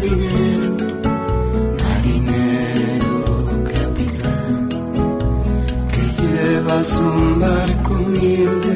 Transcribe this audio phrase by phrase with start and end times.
[0.00, 0.86] marinero,
[1.78, 3.14] marinero,
[3.74, 4.68] capitán,
[5.92, 8.69] que llevas un barco humilde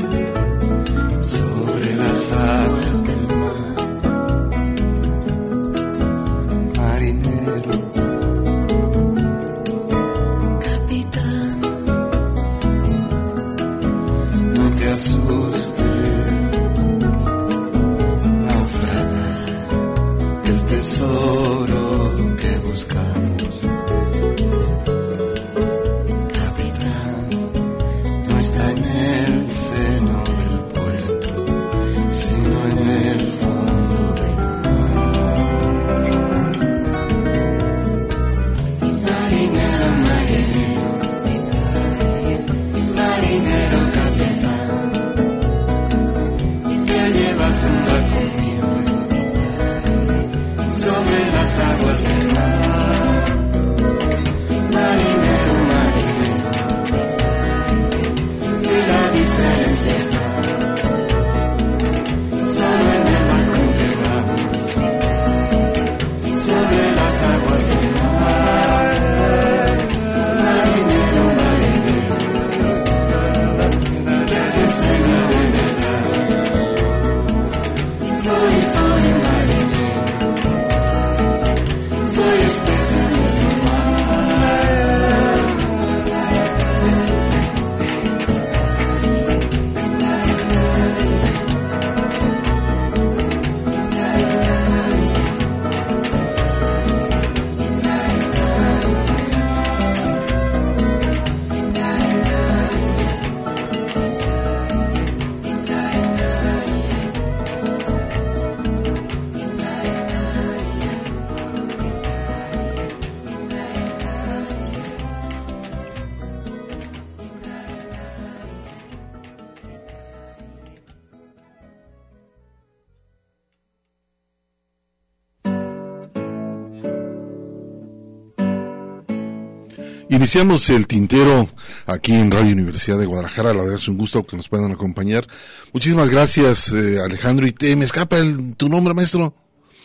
[130.34, 131.48] Iniciamos el tintero
[131.86, 133.54] aquí en Radio Universidad de Guadalajara.
[133.54, 135.28] La verdad es un gusto que nos puedan acompañar.
[135.72, 137.46] Muchísimas gracias, eh, Alejandro.
[137.46, 139.32] Y te, me escapa el, tu nombre, maestro.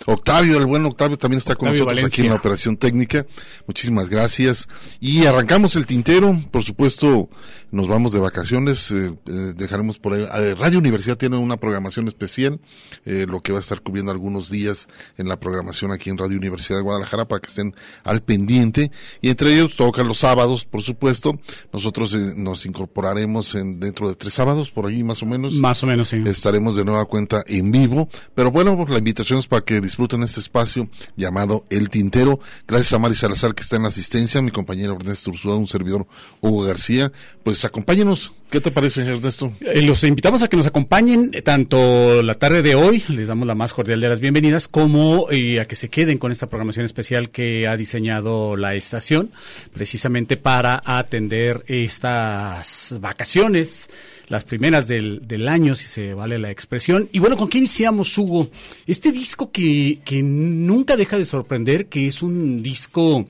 [0.08, 3.28] Octavio, el buen Octavio también está con Octavio nosotros aquí en la operación técnica.
[3.68, 4.68] Muchísimas gracias.
[5.02, 6.38] Y arrancamos el tintero.
[6.52, 7.30] Por supuesto,
[7.72, 8.92] nos vamos de vacaciones.
[8.92, 10.24] eh, eh, dejaremos por ahí.
[10.24, 12.60] eh, Radio Universidad tiene una programación especial,
[13.06, 16.38] eh, lo que va a estar cubriendo algunos días en la programación aquí en Radio
[16.38, 17.74] Universidad de Guadalajara para que estén
[18.04, 18.92] al pendiente.
[19.22, 21.40] Y entre ellos tocan los sábados, por supuesto.
[21.72, 25.82] Nosotros eh, nos incorporaremos en, dentro de tres sábados, por ahí más o menos Más
[25.82, 26.22] o menos, sí.
[26.26, 28.10] estaremos de nueva cuenta en vivo.
[28.36, 32.42] Pero bueno, pues, la invitación es para que disfruten este espacio llamado El Tintero.
[32.68, 34.52] Gracias a Mari Salazar que está en la asistencia, mi
[34.90, 36.06] compañero Ernesto Ursúa, un servidor
[36.42, 37.12] Hugo García.
[37.44, 38.32] Pues acompáñenos.
[38.50, 39.54] ¿Qué te parece, Ernesto?
[39.62, 43.54] Eh, Los invitamos a que nos acompañen tanto la tarde de hoy, les damos la
[43.54, 47.30] más cordial de las bienvenidas, como eh, a que se queden con esta programación especial
[47.30, 49.32] que ha diseñado la estación,
[49.72, 53.88] precisamente para atender estas vacaciones,
[54.30, 57.08] las primeras del, año, si se vale la expresión.
[57.12, 58.50] Y bueno, ¿con qué iniciamos, Hugo?
[58.88, 63.28] Este disco que nunca deja de sorprender, que es un disco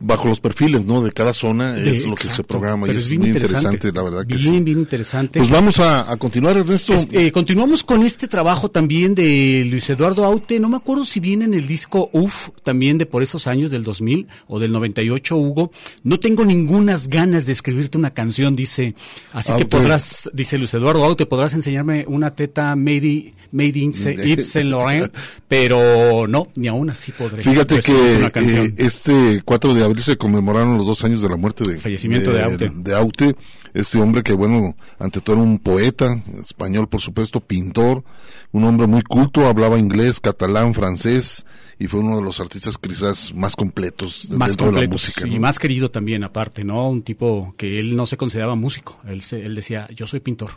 [0.00, 1.02] Bajo los perfiles, ¿no?
[1.02, 3.90] De cada zona De- es lo que se programa y Pero es, bien muy interesante,
[3.92, 4.60] la verdad que bien, sí.
[4.60, 5.40] bien interesante.
[5.40, 6.94] Pues vamos a, a continuar, Ernesto.
[6.94, 10.60] Es- eh, continuamos con este trabajo también de Luis Eduardo Aute.
[10.60, 13.82] No me acuerdo si viene en el disco UF, también de por esos años del
[13.82, 15.72] 2000 o del 98, Hugo.
[16.04, 18.94] No tengo ningunas ganas de escribirte una canción, dice.
[19.32, 19.66] Así que Aute.
[19.66, 23.92] podrás, dice Luis Eduardo Aute, podrás enseñarme una teta made, made in
[24.24, 25.12] Yves Saint Laurent,
[25.48, 27.42] pero no, ni aún así podré.
[27.42, 31.36] Fíjate que una eh, este 4 de abril se conmemoraron los dos años de la
[31.36, 32.70] muerte de Fallecimiento de Aute.
[32.74, 33.36] de Aute,
[33.74, 38.04] este hombre que bueno, ante todo era un poeta, español por supuesto, pintor,
[38.52, 41.44] un hombre muy culto, hablaba inglés, catalán, francés
[41.78, 45.26] y fue uno de los artistas quizás más completos más dentro de la música.
[45.28, 46.88] y más querido también aparte, ¿no?
[46.88, 50.50] Un tipo que él no se consideraba músico, él, se- él decía, yo soy pintor.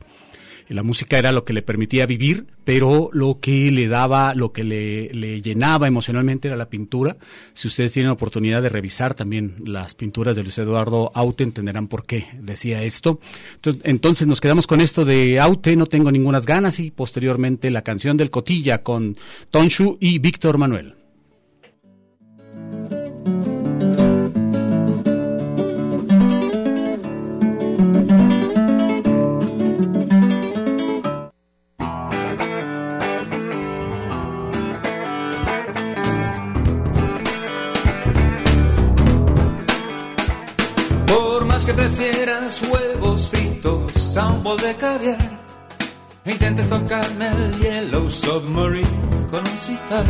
[0.71, 4.63] La música era lo que le permitía vivir, pero lo que le daba, lo que
[4.63, 7.17] le, le llenaba emocionalmente era la pintura.
[7.53, 12.05] Si ustedes tienen oportunidad de revisar también las pinturas de Luis Eduardo Aute, entenderán por
[12.05, 13.19] qué decía esto.
[13.55, 17.81] Entonces, entonces nos quedamos con esto de Aute, no tengo ningunas ganas, y posteriormente la
[17.81, 19.17] canción del Cotilla con
[19.49, 21.00] Tonshu y Víctor Manuel.
[44.43, 45.17] Bol de caviar,
[46.25, 50.03] e intentes tocarme el Yellow Submarine con un citar.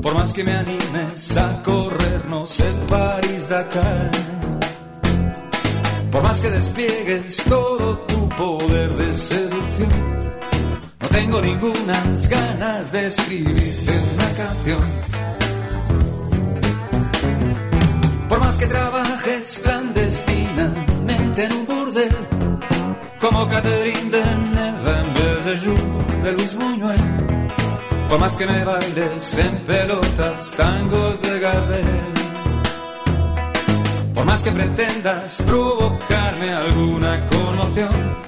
[0.00, 4.10] Por más que me animes a corrernos el París-Dakar,
[6.12, 9.90] por más que despliegues todo tu poder de seducción,
[11.00, 14.82] no tengo ningunas ganas de escribirte una canción.
[18.28, 22.31] Por más que trabajes clandestinamente en un burdel,
[23.22, 27.00] como Catherine de Neve de Jour de Luis Buñuel.
[28.08, 31.86] Por más que me bailes en pelotas, tangos de Gardel.
[34.12, 38.18] Por más que pretendas provocarme alguna conmoción,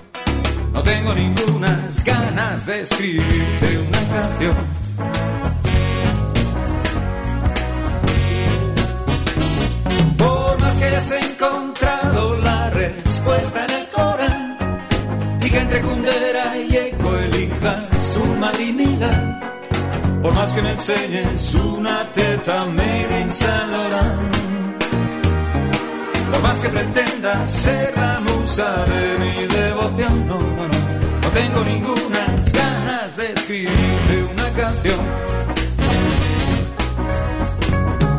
[0.72, 4.54] no tengo ningunas ganas de escribirte una canción.
[10.16, 14.23] Por más que hayas encontrado la respuesta en el Corán
[15.54, 19.40] que entre Kundera y Eco elijas un madrinila,
[20.20, 23.28] por más que me enseñes una teta made in
[26.32, 30.80] por más que pretendas ser la musa de mi devoción, no, no, no,
[31.22, 35.00] no tengo ningunas ganas de escribirte una canción.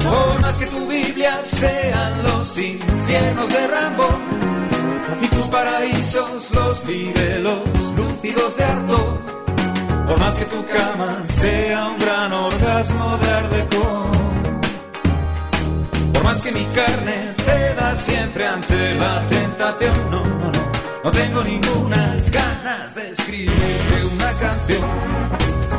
[0.10, 4.08] Por más que tu Biblia sean los infiernos de Rambo
[5.22, 7.60] y tus paraísos los libelos
[7.96, 9.22] lúcidos de harto.
[10.08, 14.12] Por más que tu cama sea un gran orgasmo de ardecón.
[16.14, 20.12] Por más que mi carne ceda siempre ante la tentación.
[20.12, 20.66] No, no, no.
[21.04, 25.75] No tengo ningunas ganas de escribirte una canción.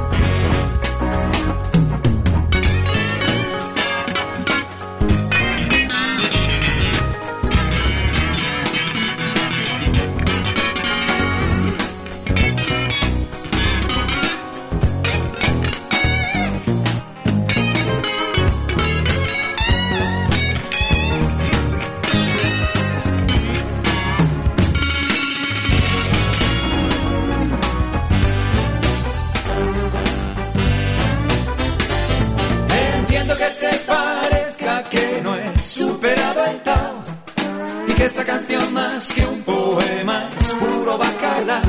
[38.18, 41.60] Esta canción más que un poema es puro bacala.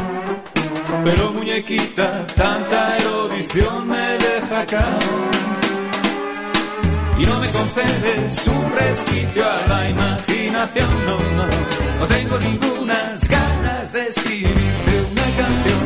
[1.04, 5.00] Pero muñequita, tanta erudición me deja cao.
[7.20, 11.48] Y no me concedes un resquicio a la imaginación, no, no,
[12.00, 15.84] no tengo ningunas ganas de escribirte una canción.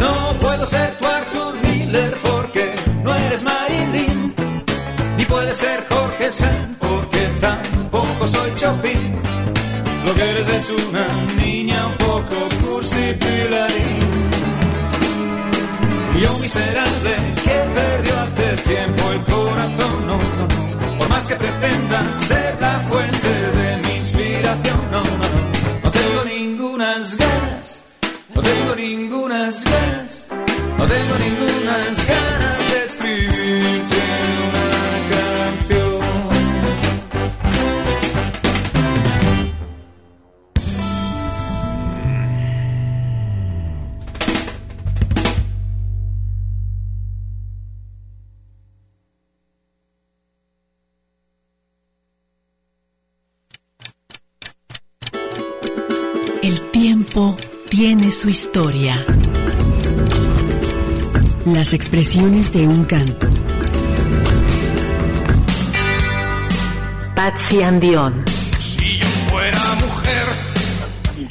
[0.00, 2.74] No puedo ser tu Arthur Miller porque
[3.04, 4.34] no eres Marilyn.
[5.16, 7.15] Ni puede ser Jorge San porque
[8.28, 9.20] soy Chopin.
[10.04, 11.06] Lo que eres es una
[11.36, 14.06] niña un poco cursi pilarín.
[16.18, 17.14] Y un miserable
[17.44, 20.06] que perdió hace tiempo el corazón.
[20.06, 20.98] No, no, no.
[20.98, 23.45] Por más que pretenda ser la fuente
[56.46, 57.36] El tiempo
[57.68, 59.04] tiene su historia.
[61.44, 63.26] Las expresiones de un canto.
[67.16, 68.24] Patsy Andión.
[68.60, 70.26] Si yo fuera mujer.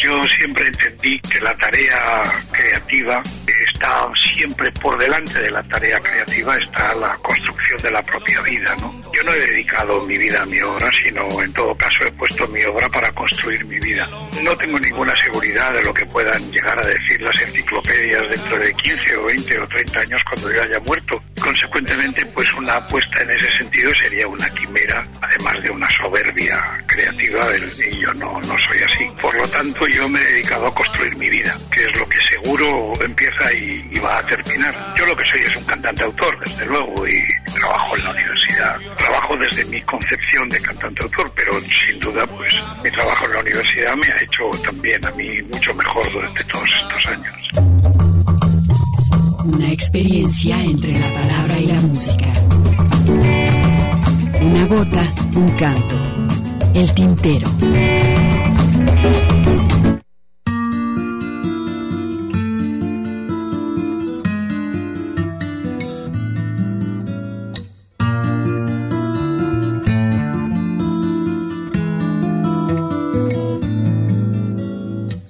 [0.03, 3.24] Yo siempre entendí que la tarea creativa
[3.69, 8.75] está siempre por delante de la tarea creativa, está la construcción de la propia vida,
[8.79, 8.94] ¿no?
[9.13, 12.48] Yo no he dedicado mi vida a mi obra, sino en todo caso he puesto
[12.48, 14.08] mi obra para construir mi vida.
[14.44, 18.74] No tengo ninguna seguridad de lo que puedan llegar a decir las enciclopedias dentro de
[18.74, 21.22] 15 o 20 o 30 años cuando yo haya muerto.
[21.45, 27.45] Consecuentemente, pues una apuesta en ese sentido sería una quimera, además de una soberbia creativa,
[27.91, 29.07] y yo no, no soy así.
[29.21, 32.17] Por lo tanto, yo me he dedicado a construir mi vida, que es lo que
[32.17, 34.75] seguro empieza y, y va a terminar.
[34.97, 37.23] Yo lo que soy es un cantante autor, desde luego, y
[37.53, 38.35] trabajo en la universidad
[38.97, 43.95] trabajo desde mi concepción de cantante-autor, pero sin duda, pues mi trabajo en la universidad
[43.95, 48.04] me ha hecho también a mí mucho mejor durante todos estos años.
[49.45, 52.33] Una experiencia entre la palabra y la música.
[54.41, 55.95] Una gota, un canto.
[56.73, 57.47] El tintero.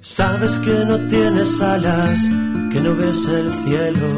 [0.00, 2.18] Sabes que no tienes alas,
[2.76, 4.08] que no ves el cielo,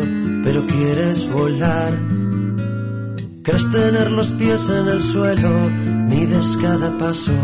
[0.42, 1.92] pero quieres volar.
[3.44, 5.50] Crees tener los pies en el suelo,
[6.08, 7.38] mides cada paso,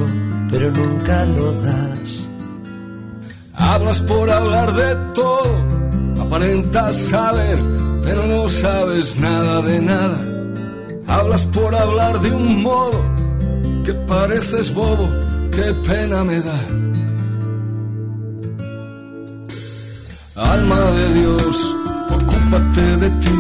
[0.51, 2.29] pero nunca lo das.
[3.55, 5.65] Hablas por hablar de todo,
[6.21, 7.59] aparentas saber,
[8.03, 10.21] pero no sabes nada de nada.
[11.07, 13.01] Hablas por hablar de un modo
[13.85, 15.09] que pareces bobo,
[15.53, 16.84] qué pena me da.
[20.53, 21.57] Alma de Dios,
[22.11, 23.39] ocúpate de ti,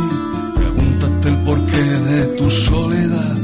[0.57, 3.37] pregúntate el porqué de tu soledad.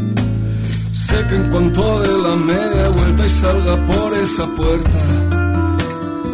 [0.95, 5.01] Sé que en cuanto de la media vuelta y salga por esa puerta,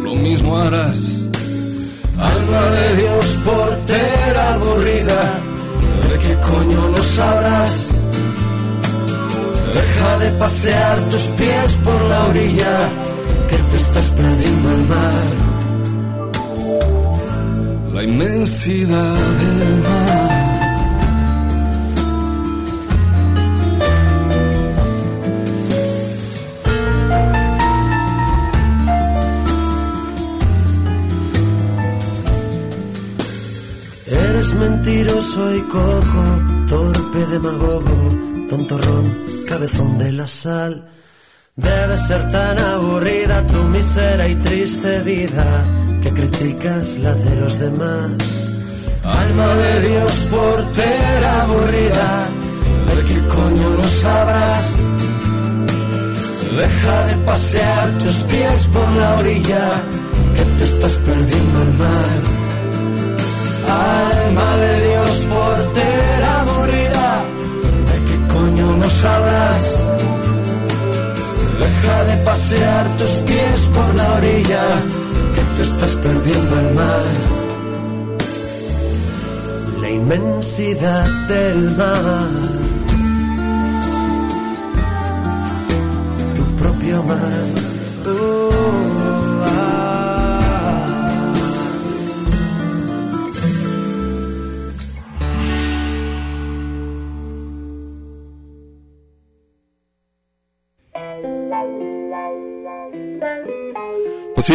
[0.03, 0.99] lo mismo harás.
[2.17, 5.21] Alma de Dios, portera aburrida,
[6.09, 7.73] ¿de qué coño no sabrás?
[9.75, 12.75] Deja de pasear tus pies por la orilla,
[13.49, 15.46] que te estás perdiendo el mar
[17.97, 20.29] la inmensidad del mar.
[34.05, 36.23] Eres mentiroso y cojo,
[36.69, 37.97] torpe demagogo,
[38.47, 39.05] tontorrón,
[39.49, 40.87] cabezón de la sal.
[41.55, 45.76] Debe ser tan aburrida tu mísera y triste vida
[46.07, 48.11] que criticas la de los demás.
[49.03, 52.29] Alma de Dios, portera aburrida,
[52.87, 54.65] ¿de qué coño no sabrás?
[56.57, 59.65] Deja de pasear tus pies por la orilla,
[60.35, 62.17] que te estás perdiendo el mar.
[63.69, 64.86] Alma de Dios,
[80.07, 82.56] inmensidad del mar.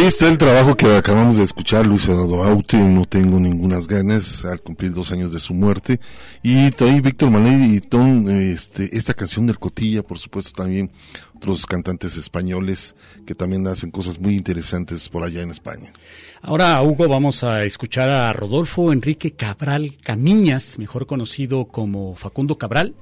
[0.03, 4.43] Sí, está el trabajo que acabamos de escuchar, Luis Eduardo Aute, no tengo ningunas ganas
[4.43, 6.01] al cumplir dos años de su muerte.
[6.41, 10.91] Y también Víctor Manuel y Tom, este, esta canción del Cotilla, por supuesto también
[11.37, 12.95] otros cantantes españoles
[13.25, 15.93] que también hacen cosas muy interesantes por allá en España.
[16.41, 22.93] Ahora, Hugo, vamos a escuchar a Rodolfo Enrique Cabral Camiñas, mejor conocido como Facundo Cabral,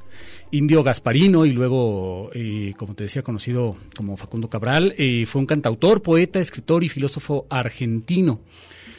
[0.52, 4.94] indio Gasparino y luego, eh, como te decía, conocido como Facundo Cabral.
[4.98, 8.42] Eh, fue un cantautor, poeta, escritor y filósofo argentino.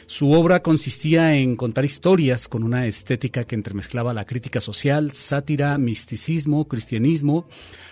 [0.07, 5.77] Su obra consistía en contar historias con una estética que entremezclaba la crítica social, sátira,
[5.77, 7.47] misticismo, cristianismo,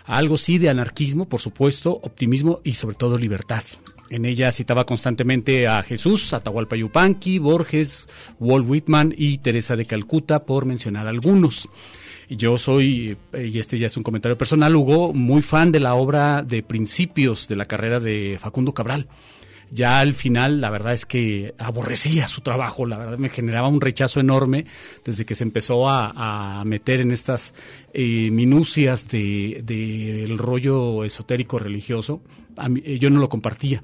[0.06, 3.64] algo sí de anarquismo, por supuesto, optimismo y sobre todo libertad.
[4.10, 8.08] En ella citaba constantemente a Jesús, Atahualpa Yupanqui, Borges,
[8.40, 11.70] Walt Whitman y Teresa de Calcuta, por mencionar algunos.
[12.34, 16.44] Yo soy, y este ya es un comentario personal, Hugo, muy fan de la obra
[16.44, 19.10] de principios de la carrera de Facundo Cabral.
[19.70, 23.82] Ya al final, la verdad es que aborrecía su trabajo, la verdad me generaba un
[23.82, 24.66] rechazo enorme
[25.04, 27.54] desde que se empezó a, meter en estas
[27.94, 32.22] eh, minucias del de, el rollo esotérico religioso.
[32.70, 33.84] Mí, yo no lo compartía.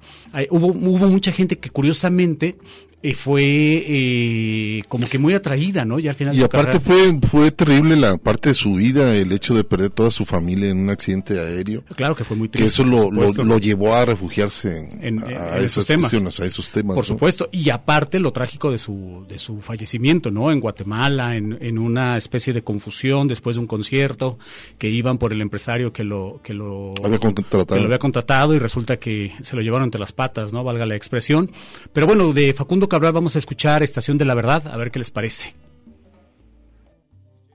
[0.52, 2.58] hubo mucha gente que curiosamente
[3.04, 6.00] eh, fue eh, como que muy atraída, ¿no?
[6.00, 6.36] Y al final.
[6.36, 10.10] Y aparte fue fue terrible la parte de su vida, el hecho de perder toda
[10.10, 11.84] su familia en un accidente aéreo.
[11.96, 12.64] Claro que fue muy triste.
[12.64, 16.12] Que eso lo, lo, lo, llevó a refugiarse en, a, esos temas.
[16.40, 16.96] A esos temas.
[16.96, 17.50] Por supuesto.
[17.52, 20.52] Y aparte lo trágico de su de su fallecimiento, ¿no?
[20.52, 24.40] En Guatemala, en, en una especie de confusión después de un concierto
[24.80, 28.56] que iban por el empresario que lo que lo había contratado, que lo había contratado
[28.56, 30.64] y resulta que se lo llevaron entre las patas, ¿no?
[30.64, 31.52] Valga la expresión.
[31.94, 35.00] Pero bueno, de Facundo Cabral vamos a escuchar Estación de la Verdad, a ver qué
[35.00, 35.56] les parece.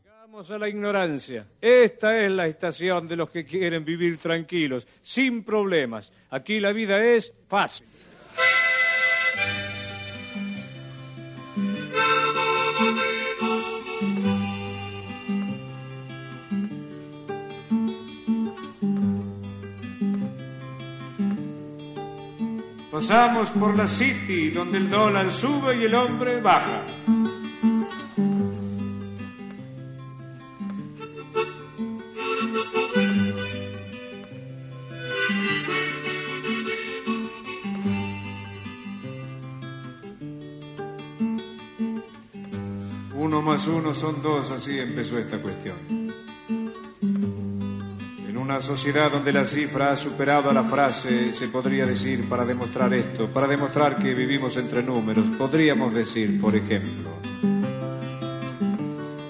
[0.04, 1.46] Llegamos a la ignorancia.
[1.60, 6.12] Esta es la estación de los que quieren vivir tranquilos, sin problemas.
[6.30, 7.86] Aquí la vida es fácil.
[22.92, 26.82] Pasamos por la City, donde el dólar sube y el hombre baja.
[43.14, 46.01] Uno más uno son dos, así empezó esta cuestión
[48.52, 52.92] una sociedad donde la cifra ha superado a la frase, se podría decir para demostrar
[52.92, 57.10] esto, para demostrar que vivimos entre números, podríamos decir, por ejemplo,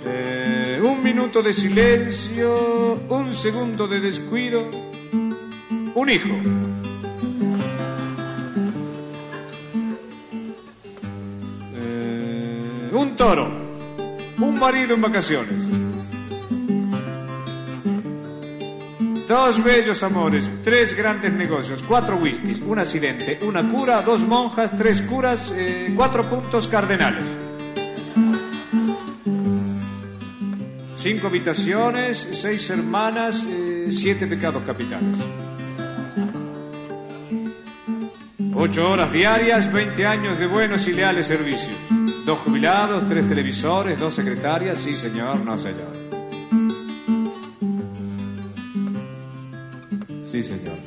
[0.04, 4.68] eh, un minuto de silencio, un segundo de descuido,
[5.94, 6.37] un hijo.
[11.76, 13.48] Eh, un toro,
[14.40, 15.82] un marido en vacaciones.
[19.33, 25.01] Dos bellos amores, tres grandes negocios, cuatro whiskies, un accidente, una cura, dos monjas, tres
[25.01, 27.27] curas, eh, cuatro puntos cardenales.
[30.99, 35.16] Cinco habitaciones, seis hermanas, eh, siete pecados capitales.
[38.55, 41.79] Ocho horas diarias, veinte años de buenos y leales servicios.
[42.27, 46.01] Dos jubilados, tres televisores, dos secretarias, sí señor, no señor.
[50.33, 50.79] Sí, señor.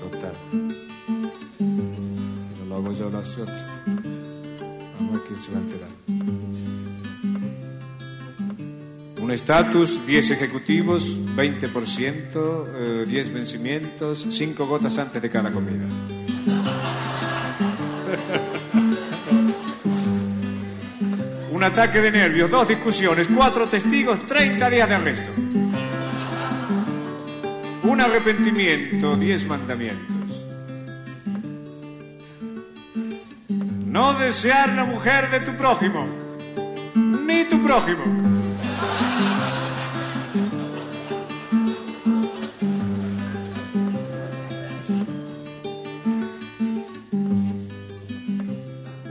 [0.00, 0.32] Total.
[2.58, 3.54] No lo hago yo, hace otro.
[4.98, 5.90] Vamos a quién se va a enterar.
[9.20, 15.84] Un estatus, 10 ejecutivos, 20%, 10 eh, vencimientos, 5 gotas antes de cada comida.
[21.58, 25.32] Un ataque de nervios, dos discusiones, cuatro testigos, 30 días de arresto.
[27.82, 30.16] Un arrepentimiento, diez mandamientos.
[33.48, 36.06] No desear la mujer de tu prójimo,
[36.94, 38.04] ni tu prójimo.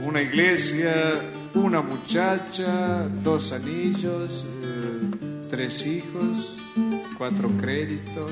[0.00, 6.56] Una iglesia una muchacha, dos anillos, eh, tres hijos,
[7.16, 8.30] cuatro créditos,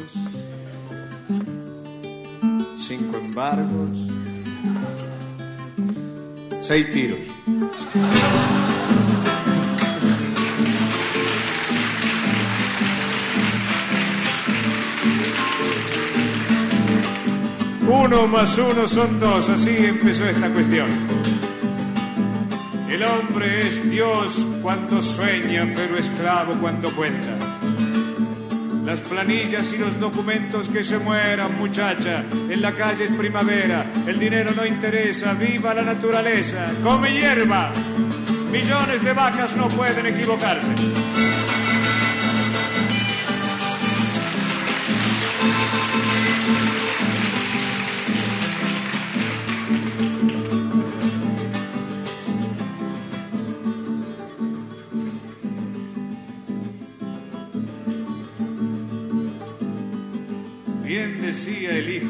[2.79, 3.91] cinco embargos,
[6.61, 7.19] seis tiros.
[17.89, 21.26] Uno más uno son dos, así empezó esta cuestión.
[22.97, 27.37] El hombre es Dios cuando sueña, pero esclavo cuando cuenta.
[28.87, 32.25] Las planillas y los documentos que se mueran, muchacha.
[32.49, 37.71] En la calle es primavera, el dinero no interesa, viva la naturaleza, come hierba.
[38.51, 41.36] Millones de vacas no pueden equivocarse.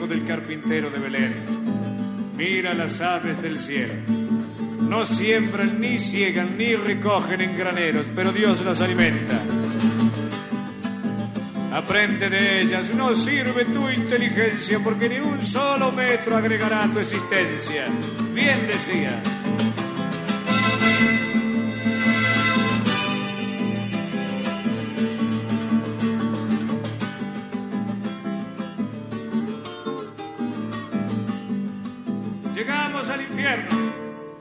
[0.07, 1.35] Del carpintero de Belén.
[2.37, 3.95] Mira las aves del cielo.
[4.89, 9.43] No siembran, ni ciegan, ni recogen en graneros, pero Dios las alimenta.
[11.73, 17.01] Aprende de ellas, no sirve tu inteligencia porque ni un solo metro agregará a tu
[17.01, 17.87] existencia.
[18.33, 19.21] Bien decía.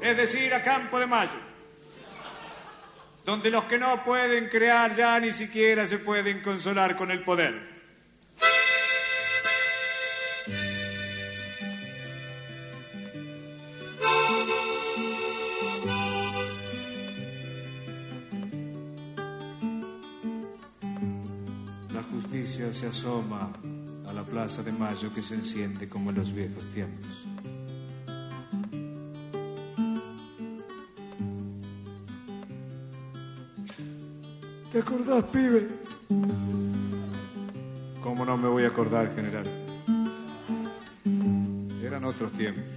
[0.05, 1.39] Es decir, a Campo de Mayo,
[3.23, 7.75] donde los que no pueden crear ya ni siquiera se pueden consolar con el poder.
[21.91, 23.51] La justicia se asoma
[24.07, 27.35] a la plaza de Mayo que se enciende como en los viejos tiempos.
[34.75, 35.69] ¿Te acordás, pibe?
[38.03, 39.45] ¿Cómo no me voy a acordar, general?
[41.81, 42.73] Eran otros tiempos.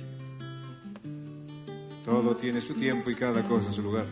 [2.04, 4.06] Todo tiene su tiempo y cada cosa su lugar.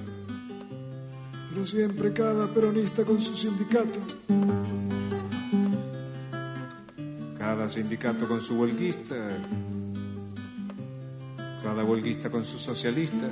[1.50, 4.00] Pero siempre cada peronista con su sindicato.
[7.38, 9.14] Cada sindicato con su huelguista.
[11.62, 13.30] Cada huelguista con su socialista.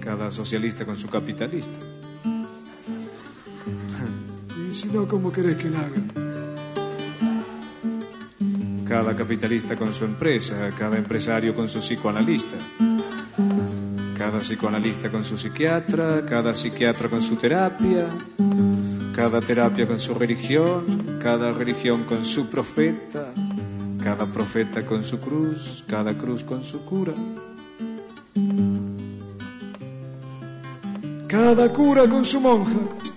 [0.00, 1.91] Cada socialista con su capitalista.
[4.82, 6.02] Si no, ¿cómo querés que la haga?
[8.88, 12.56] Cada capitalista con su empresa, cada empresario con su psicoanalista.
[14.18, 18.08] Cada psicoanalista con su psiquiatra, cada psiquiatra con su terapia,
[19.14, 23.32] cada terapia con su religión, cada religión con su profeta,
[24.02, 27.12] cada profeta con su cruz, cada cruz con su cura.
[31.28, 33.11] Cada cura con su monja.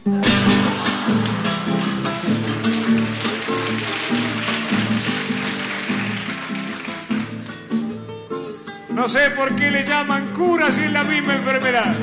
[9.05, 11.95] No sé por qué le llaman cura si es la misma enfermedad.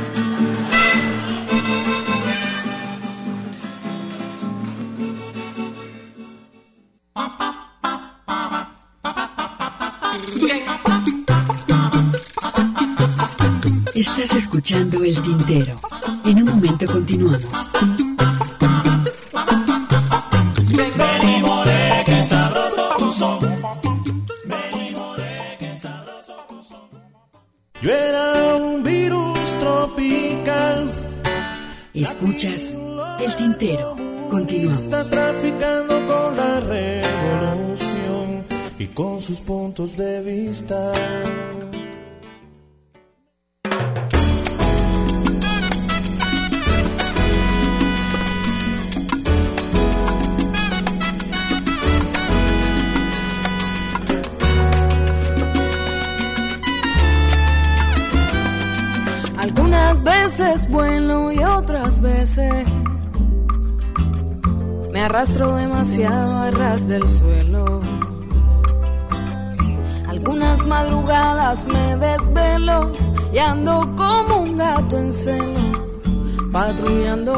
[13.93, 15.82] Estás escuchando El Tintero.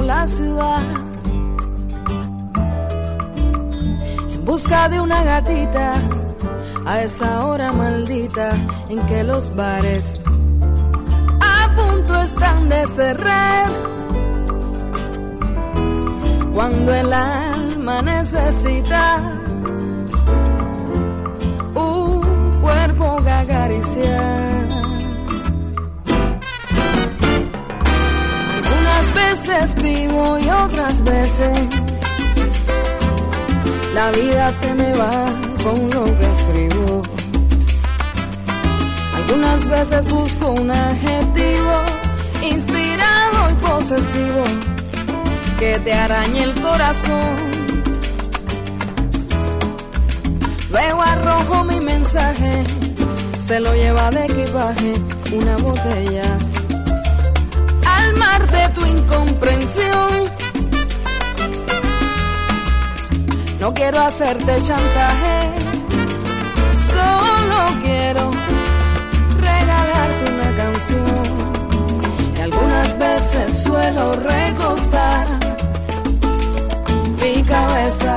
[0.02, 0.82] La ciudad.
[4.32, 6.00] En busca de una gatita
[6.86, 8.52] a esa hora maldita
[8.88, 10.18] en que los bares
[11.40, 13.70] a punto están de cerrar.
[16.54, 19.18] Cuando el alma necesita
[21.74, 24.63] un cuerpo que acariciar.
[29.14, 31.58] Veces vivo y otras veces
[33.94, 35.26] la vida se me va
[35.62, 37.02] con lo que escribo.
[39.16, 41.76] Algunas veces busco un adjetivo
[42.42, 44.44] inspirado y posesivo
[45.58, 47.36] que te arañe el corazón.
[50.70, 52.64] Luego arrojo mi mensaje,
[53.38, 54.92] se lo lleva de equipaje
[55.32, 56.53] una botella.
[58.04, 60.10] Al mar de tu incomprensión,
[63.60, 65.38] no quiero hacerte chantaje,
[66.92, 68.30] solo quiero
[69.40, 71.22] regalarte una canción.
[72.36, 75.26] Y algunas veces suelo recostar
[77.22, 78.16] mi cabeza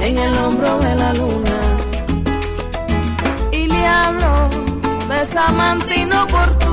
[0.00, 1.60] en el hombro de la luna
[3.52, 4.34] y le hablo
[5.08, 6.71] de esa amante inoportuna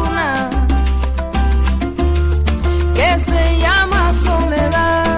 [3.00, 5.10] que se llama soledad.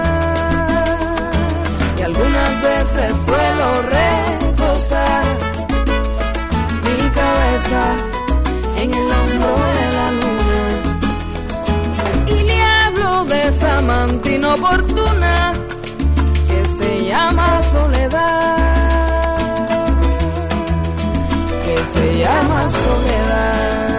[2.62, 3.68] veces suelo
[3.98, 5.24] recostar
[6.84, 7.82] mi cabeza
[8.76, 10.62] en el hombro de la luna
[12.26, 15.52] y le hablo de esa amante inoportuna
[16.48, 18.56] que se llama soledad,
[21.64, 22.68] que se llama.
[22.68, 23.91] Soledad,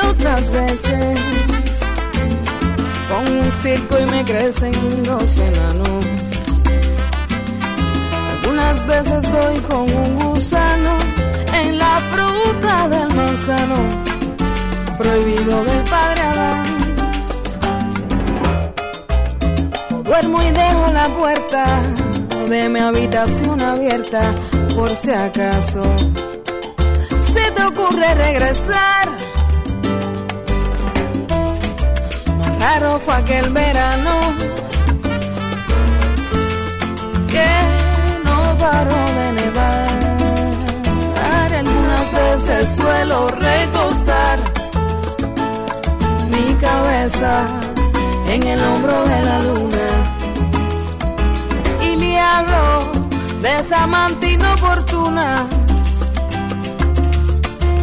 [0.00, 1.20] otras veces
[3.08, 4.72] pongo un circo y me crecen
[5.06, 6.06] los enanos.
[8.32, 10.98] Algunas veces doy con un gusano
[11.54, 13.76] en la fruta del manzano,
[14.98, 16.64] prohibido del padre Adán.
[20.04, 21.82] Duermo y dejo la puerta
[22.48, 24.34] de mi habitación abierta
[24.74, 25.82] por si acaso
[27.20, 29.27] se te ocurre regresar.
[32.68, 34.14] Raro fue aquel verano
[37.32, 37.50] que
[38.26, 39.88] no paró de nevar.
[41.60, 44.38] Algunas veces suelo recostar
[46.32, 47.46] mi cabeza
[48.34, 49.88] en el hombro de la luna
[51.88, 52.64] y le hablo
[53.42, 55.46] de esa amante inoportuna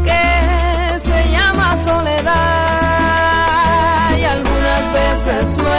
[0.08, 2.65] que se llama soledad
[5.28, 5.75] algunas veces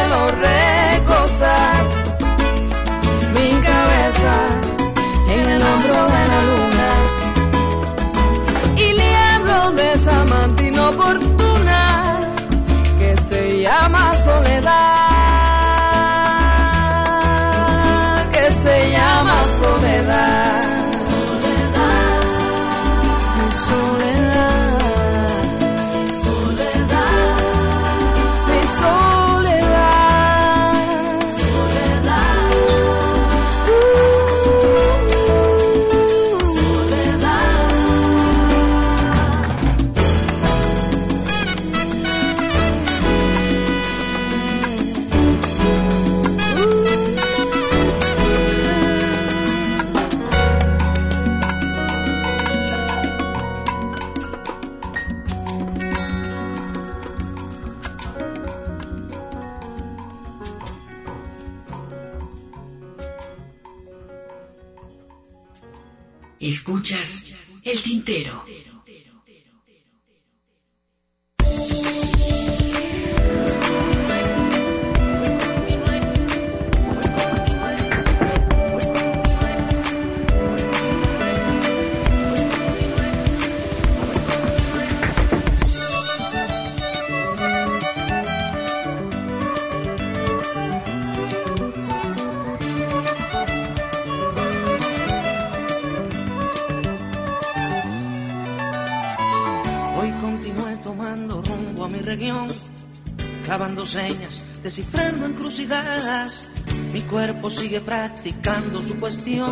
[108.96, 109.50] cuestión.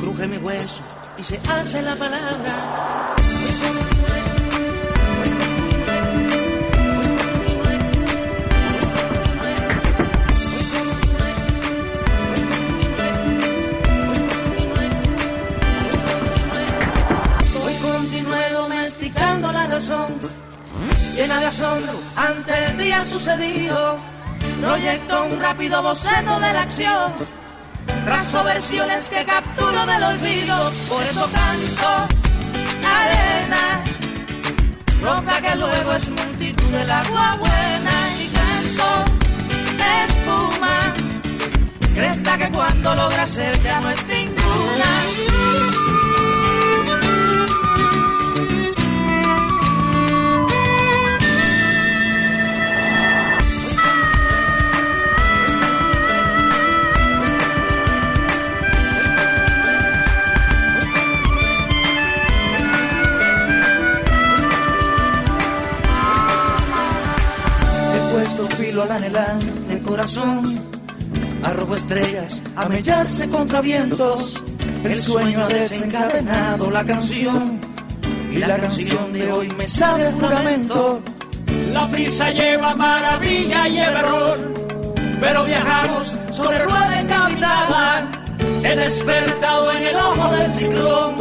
[0.00, 0.82] Cruje mi hueso
[1.18, 2.52] y se hace la palabra.
[17.64, 20.18] Hoy continué domesticando la razón,
[21.14, 23.98] llena de asombro ante el día sucedido.
[24.60, 27.14] Proyecto un rápido boceto de la acción,
[28.12, 30.56] trazo versiones que capturo del olvido.
[30.88, 31.90] Por eso canto
[33.00, 33.82] arena,
[35.00, 37.94] roca que luego es multitud del agua buena.
[38.22, 38.88] Y canto
[40.04, 40.94] espuma,
[41.94, 45.81] cresta que cuando logra ser ya no es ninguna.
[68.80, 70.42] Al anhelante corazón.
[71.42, 74.42] Arrojo estrellas a mellarse contra vientos.
[74.82, 77.60] El sueño ha desencadenado la canción.
[78.30, 81.02] Y la canción de hoy me sabe a juramento.
[81.72, 84.38] La prisa lleva maravilla y error,
[85.20, 88.10] pero viajamos sobre rueda encabitada.
[88.64, 91.14] He despertado en el ojo del ciclón,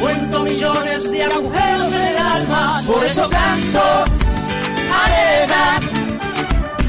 [0.00, 2.82] cuento millones de agujeros en el alma.
[2.86, 4.04] Por eso canto
[4.92, 5.80] arena,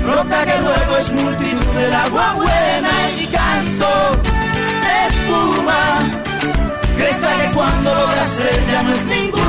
[0.06, 4.12] roca que luego es multitud del agua buena y canto
[5.08, 6.00] espuma,
[6.98, 9.44] cresta que cuando logra ser ya no es ninguna.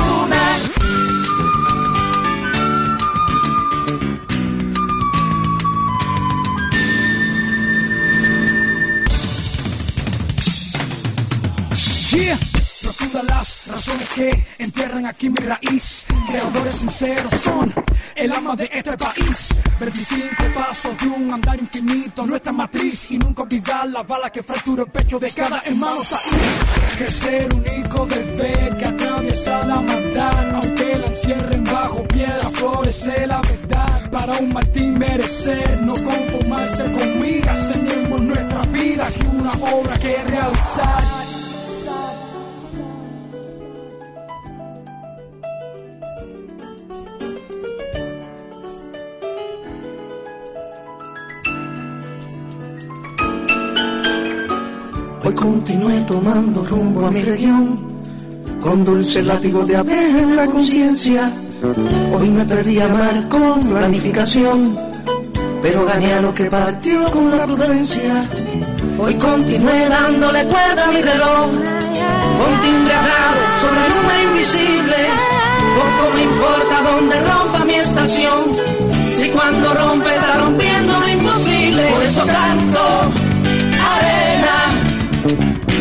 [12.81, 16.07] Profunda las razones que entierran aquí mi raíz.
[16.27, 17.73] Creadores sinceros son
[18.15, 19.61] el alma de este país.
[19.79, 23.11] 25 pasos de un andar infinito, nuestra matriz.
[23.11, 26.97] Y nunca olvidar la bala que fractura el pecho de cada hermano país.
[26.97, 30.55] Que ser único deber que atraviesa la maldad.
[30.55, 34.09] Aunque la encierren bajo piedras, florece la verdad.
[34.09, 37.71] Para un Martín merecer, no conformarse con migas.
[37.73, 41.24] Tenemos nuestra vida y una obra que realizar.
[55.45, 57.77] Continué tomando rumbo a mi región,
[58.59, 61.31] con dulce látigo de abeja en la conciencia.
[62.13, 64.75] Hoy me perdí a mar con planificación,
[65.61, 68.27] pero gané a lo que partió con la prudencia.
[68.97, 71.49] Hoy continué dándole cuerda a mi reloj,
[72.39, 74.99] con timbre atado sobre el número invisible.
[75.77, 78.39] Poco me importa dónde rompa mi estación,
[79.15, 81.83] si cuando rompe está rompiendo lo imposible.
[81.93, 83.24] Por eso canto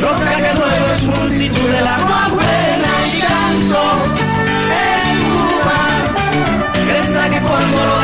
[0.01, 3.83] roca que luego es multitud del agua buena y canto.
[5.13, 5.83] Espuma,
[6.89, 8.04] cresta que cuando lo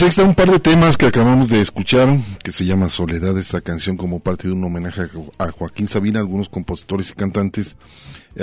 [0.00, 3.36] Pues ahí está un par de temas que acabamos de escuchar, que se llama Soledad,
[3.36, 7.12] esta canción como parte de un homenaje a Jo- a Joaquín Sabina, algunos compositores y
[7.12, 7.76] cantantes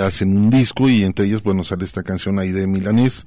[0.00, 3.26] hacen un disco y entre ellas, bueno, sale esta canción ahí de Milanés,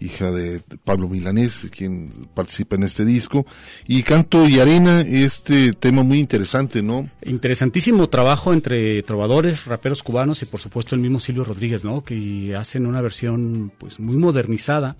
[0.00, 3.46] hija de Pablo Milanés, quien participa en este disco,
[3.86, 7.08] y Canto y Arena, este tema muy interesante, ¿no?
[7.24, 12.02] Interesantísimo trabajo entre trovadores, raperos cubanos y por supuesto el mismo Silvio Rodríguez, ¿no?
[12.02, 14.96] Que hacen una versión pues muy modernizada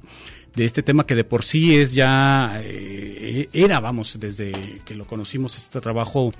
[0.58, 5.06] de este tema que de por sí es ya eh, era, vamos, desde que lo
[5.06, 6.32] conocimos este trabajo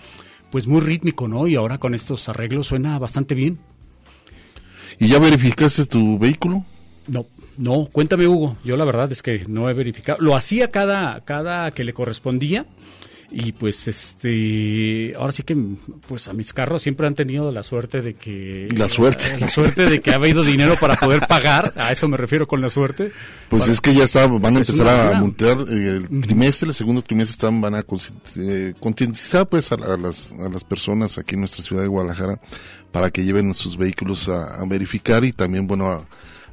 [0.51, 1.47] pues muy rítmico, ¿no?
[1.47, 3.61] Y ahora con estos arreglos suena bastante bien.
[4.99, 6.65] ¿Y ya verificaste tu vehículo?
[7.07, 7.27] No,
[7.59, 11.71] no, cuéntame Hugo, yo la verdad es que no he verificado, lo hacía cada, cada
[11.71, 12.67] que le correspondía
[13.31, 15.57] y pues este, ahora sí que
[16.07, 18.69] pues a mis carros siempre han tenido la suerte de que...
[18.77, 19.25] La suerte.
[19.41, 22.61] La, suerte de que ha habido dinero para poder pagar, a eso me refiero con
[22.61, 23.13] la suerte.
[23.51, 25.21] Pues Para- es que ya está, van a empezar a buena.
[25.21, 27.85] montar el trimestre, el segundo trimestre están, van a
[28.37, 32.41] eh, concientizar pues a, a las, a las personas aquí en nuestra ciudad de Guadalajara
[32.93, 36.07] para que lleven sus vehículos a, a verificar y también bueno a,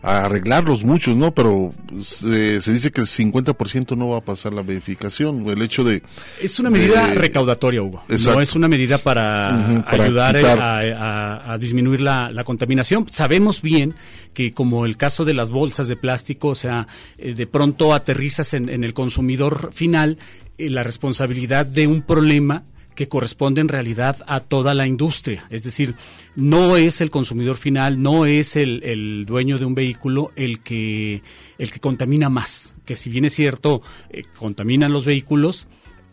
[0.08, 1.34] a arreglarlos muchos, ¿no?
[1.34, 5.84] Pero se, se dice que el 50% no va a pasar la verificación, el hecho
[5.84, 6.04] de...
[6.39, 8.03] Es una medida de- recaudatoria, Hugo.
[8.08, 8.36] Exacto.
[8.38, 10.60] No es una medida para, ayudar eh, quitar.
[10.60, 13.08] a, a- a disminuir la, la contaminación.
[13.12, 13.95] Sabemos bien
[14.34, 16.88] que como el caso de las bolsas de plástico, o sea,
[17.18, 20.20] eh, de pronto aterrizas en, en el consumidor final
[20.60, 22.64] eh, la responsabilidad de un problema
[22.96, 25.46] que corresponde en realidad a toda la industria.
[25.50, 25.96] Es decir,
[26.36, 31.22] no es el consumidor final, no es el, el dueño de un vehículo el que,
[31.58, 32.76] el que contamina más.
[32.86, 35.68] Que si bien es cierto, eh, contaminan los vehículos,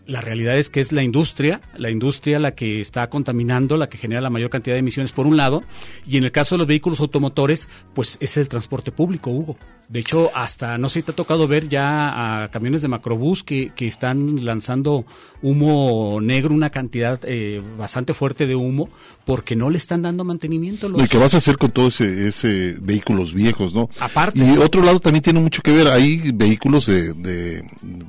[0.07, 3.99] la realidad es que es la industria, la industria la que está contaminando, la que
[3.99, 5.62] genera la mayor cantidad de emisiones por un lado,
[6.07, 9.57] y en el caso de los vehículos automotores, pues es el transporte público, Hugo.
[9.93, 13.43] De hecho, hasta no sé si te ha tocado ver ya a camiones de macrobús
[13.43, 15.05] que, que están lanzando
[15.43, 18.88] humo negro, una cantidad eh, bastante fuerte de humo,
[19.26, 20.88] porque no le están dando mantenimiento.
[20.88, 21.03] Los...
[21.03, 23.90] ¿Y qué vas a hacer con todos ese, ese vehículos viejos, no?
[24.01, 24.38] Aparte.
[24.38, 27.62] Y otro lado también tiene mucho que ver, hay vehículos de, de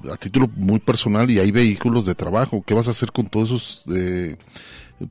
[0.10, 2.64] a título muy personal y hay vehículos de trabajo.
[2.66, 4.38] ¿Qué vas a hacer con todos esos eh,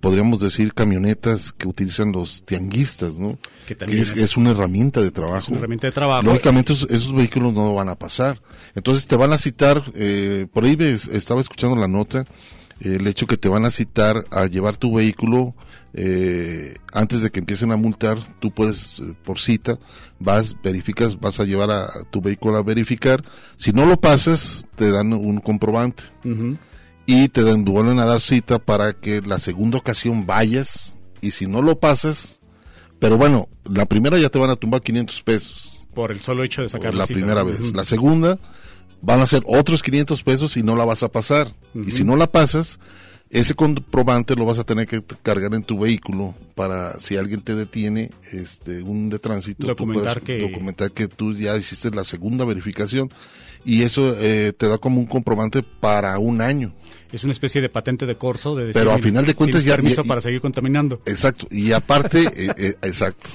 [0.01, 3.39] podríamos decir, camionetas que utilizan los tianguistas, ¿no?
[3.67, 5.39] Que también es, es- es una herramienta de trabajo.
[5.39, 6.23] Es una herramienta de trabajo.
[6.23, 8.41] Lógicamente esos, esos vehículos no van a pasar.
[8.75, 12.21] Entonces te van a citar, eh, por ahí ves- estaba escuchando la nota,
[12.81, 15.55] eh, el hecho que te van a citar a llevar tu vehículo
[15.95, 19.79] eh, antes de que empiecen a multar, tú puedes, eh, por cita,
[20.19, 23.23] vas, verificas, vas a llevar a, a tu vehículo a verificar.
[23.57, 26.57] Si no lo pasas, te dan un comprobante Ujú.
[27.07, 31.63] Y te vuelven a dar cita para que la segunda ocasión vayas y si no
[31.63, 32.41] lo pasas,
[32.99, 36.63] pero bueno, la primera ya te van a tumbar 500 pesos Por el solo hecho
[36.63, 37.19] de sacar la cita.
[37.19, 37.73] primera vez.
[37.75, 38.39] La segunda
[39.01, 41.55] van a ser otros 500 pesos y no la vas a pasar.
[41.75, 42.79] Y si no la pasas,
[43.31, 47.55] ese comprobante lo vas a tener que cargar en tu vehículo para si alguien te
[47.57, 52.05] detiene, este, un de tránsito, tú Documentar puedes que- documentar que tú ya hiciste la
[52.05, 53.11] segunda verificación
[53.65, 56.75] y eso eh, te da como un comprobante para un año.
[57.13, 59.77] Es una especie de patente de corso de decir, Pero a final de cuentas ya-
[59.77, 61.03] permiso ya- para seguir contaminando.
[61.07, 61.47] Exacto.
[61.51, 63.29] Y aparte, eh, eh, exacto.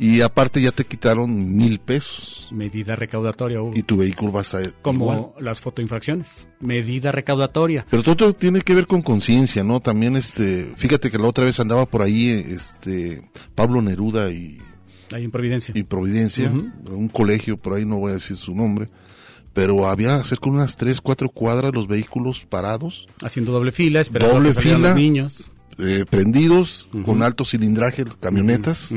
[0.00, 3.72] Y aparte ya te quitaron mil pesos Medida recaudatoria, Hugo.
[3.74, 5.44] y tu vehículo va a ser como igual.
[5.44, 6.46] las fotoinfracciones.
[6.60, 7.84] Medida recaudatoria.
[7.90, 9.80] Pero todo tiene que ver con conciencia, ¿no?
[9.80, 14.58] También, este, fíjate que la otra vez andaba por ahí, este, Pablo Neruda y,
[15.12, 15.72] Ahí en Providencia.
[15.76, 18.88] y Providencia, un colegio, por ahí no voy a decir su nombre,
[19.58, 24.34] pero había cerca de unas tres, cuatro cuadras los vehículos parados, Haciendo doble fila, esperando
[24.34, 24.88] Doble que salieran fila.
[24.90, 25.50] los niños.
[25.78, 28.94] Eh, prendidos, con alto cilindraje, camionetas,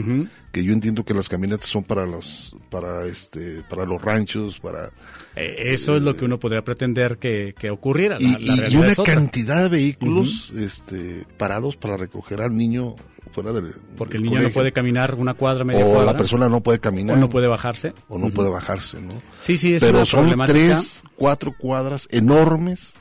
[0.52, 4.90] que yo entiendo que las camionetas son para los, para este, para los ranchos, para
[5.36, 8.18] Eh, eso es lo que uno podría pretender que, que ocurriera.
[8.20, 12.96] La, y, la y- y una cantidad de vehículos este, parados para recoger al niño
[13.34, 16.12] fuera del Porque del el niño no puede caminar una cuadra, media o cuadra.
[16.12, 17.16] la persona no puede caminar.
[17.16, 17.94] O no puede bajarse.
[18.10, 22.96] o no puede bajarse no Sí, sí, es pero una son tres cuatro cuadras enormes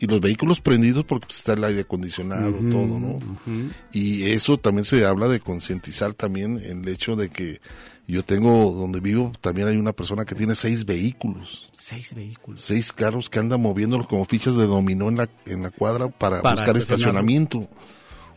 [0.00, 3.20] Y los vehículos prendidos porque pues, está el aire acondicionado todo no
[3.92, 7.60] y eso también se habla de concientizar también en el hecho de que
[8.06, 12.60] yo tengo donde vivo también hay una persona que tiene seis vehículos Seis vehículos.
[12.60, 16.42] seis carros que andan moviéndolos como fichas de dominó en la, en la cuadra para,
[16.42, 17.68] Para buscar estacionamiento.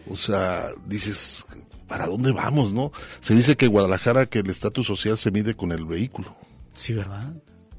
[0.09, 1.45] O sea, dices,
[1.87, 2.91] ¿para dónde vamos, no?
[3.19, 6.35] Se dice que Guadalajara, que el estatus social se mide con el vehículo.
[6.73, 7.33] Sí, ¿verdad?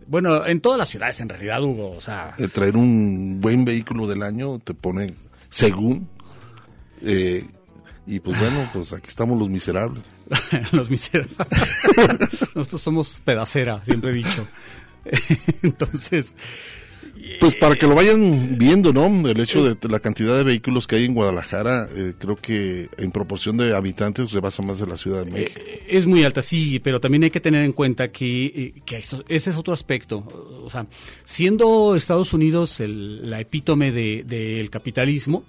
[0.07, 4.07] Bueno, en todas las ciudades en realidad, Hugo, o sea, El traer un buen vehículo
[4.07, 5.15] del año te pone
[5.49, 6.09] según.
[7.03, 7.45] eh,
[8.07, 10.03] y pues bueno, pues aquí estamos los miserables.
[10.73, 11.37] los miserables.
[12.55, 14.47] Nosotros somos pedacera, siempre he dicho.
[15.63, 16.35] Entonces,
[17.41, 19.29] Pues para que lo vayan viendo, ¿no?
[19.29, 23.11] El hecho de la cantidad de vehículos que hay en Guadalajara, eh, creo que en
[23.11, 25.61] proporción de habitantes rebasa más de la Ciudad de México.
[25.89, 29.23] Es muy alta, sí, pero también hay que tener en cuenta que, eh, que ese
[29.29, 30.19] es otro aspecto.
[30.65, 30.87] O sea,
[31.25, 35.45] siendo Estados Unidos el- la epítome de- del capitalismo,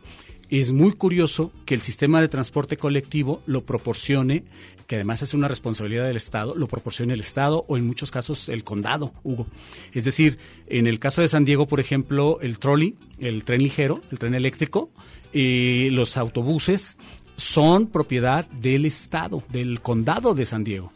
[0.59, 4.43] es muy curioso que el sistema de transporte colectivo lo proporcione,
[4.87, 8.49] que además es una responsabilidad del Estado, lo proporcione el Estado o en muchos casos
[8.49, 9.47] el condado, Hugo.
[9.93, 10.37] Es decir,
[10.67, 14.35] en el caso de San Diego, por ejemplo, el trolley, el tren ligero, el tren
[14.35, 14.91] eléctrico,
[15.33, 16.97] eh, los autobuses
[17.35, 20.91] son propiedad del Estado, del condado de San Diego.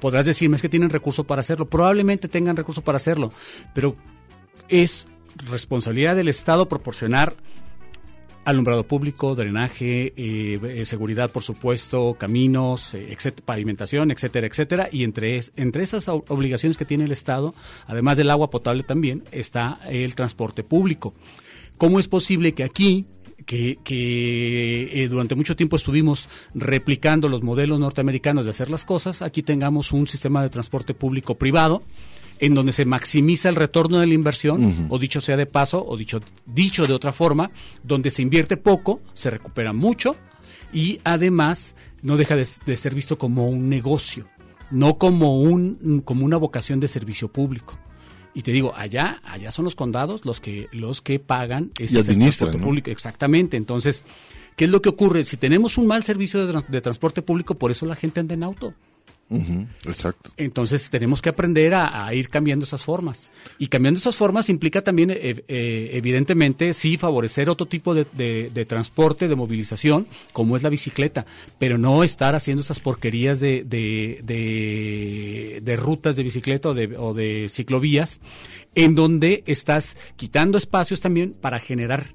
[0.00, 3.32] Podrás decirme es que tienen recurso para hacerlo, probablemente tengan recurso para hacerlo,
[3.74, 3.96] pero
[4.68, 5.08] es
[5.50, 7.34] responsabilidad del Estado proporcionar
[8.50, 14.88] alumbrado público, drenaje, eh, eh, seguridad, por supuesto, caminos, eh, pavimentación, etcétera, etcétera.
[14.92, 17.54] Y entre, es- entre esas obligaciones que tiene el Estado,
[17.86, 21.14] además del agua potable también, está el transporte público.
[21.78, 23.06] ¿Cómo es posible que aquí,
[23.46, 29.42] que, que, durante mucho tiempo estuvimos replicando los modelos norteamericanos de hacer las cosas, aquí
[29.42, 31.82] tengamos un sistema de transporte público privado?
[32.40, 35.96] En donde se maximiza el retorno de la inversión, o dicho sea de paso, o
[35.96, 37.50] dicho, dicho de otra forma,
[37.82, 40.16] donde se invierte poco, se recupera mucho
[40.72, 44.26] y además no deja de, de ser visto como un negocio,
[44.70, 47.78] no como, un, como una vocación de servicio público.
[48.32, 52.58] Y te digo, allá, allá son los condados los que, los que pagan ese transporte
[52.58, 52.64] ¿no?
[52.64, 52.90] público.
[52.90, 53.56] Exactamente.
[53.56, 54.04] Entonces,
[54.56, 55.24] ¿qué es lo que ocurre?
[55.24, 58.72] Si tenemos un mal servicio de transporte público, por eso la gente anda en auto.
[59.86, 60.30] Exacto.
[60.36, 63.30] Entonces tenemos que aprender a, ir cambiando esas formas.
[63.58, 68.04] Y cambiando esas formas implica también, eh, eh, evidentemente, sí, favorecer otro tipo de,
[68.66, 71.26] transporte, de movilización, como es la bicicleta,
[71.58, 73.62] pero no estar haciendo esas porquerías de-
[75.62, 78.20] de rutas de bicicleta o de, o de ciclovías,
[78.74, 82.14] en donde estás quitando espacios también para generar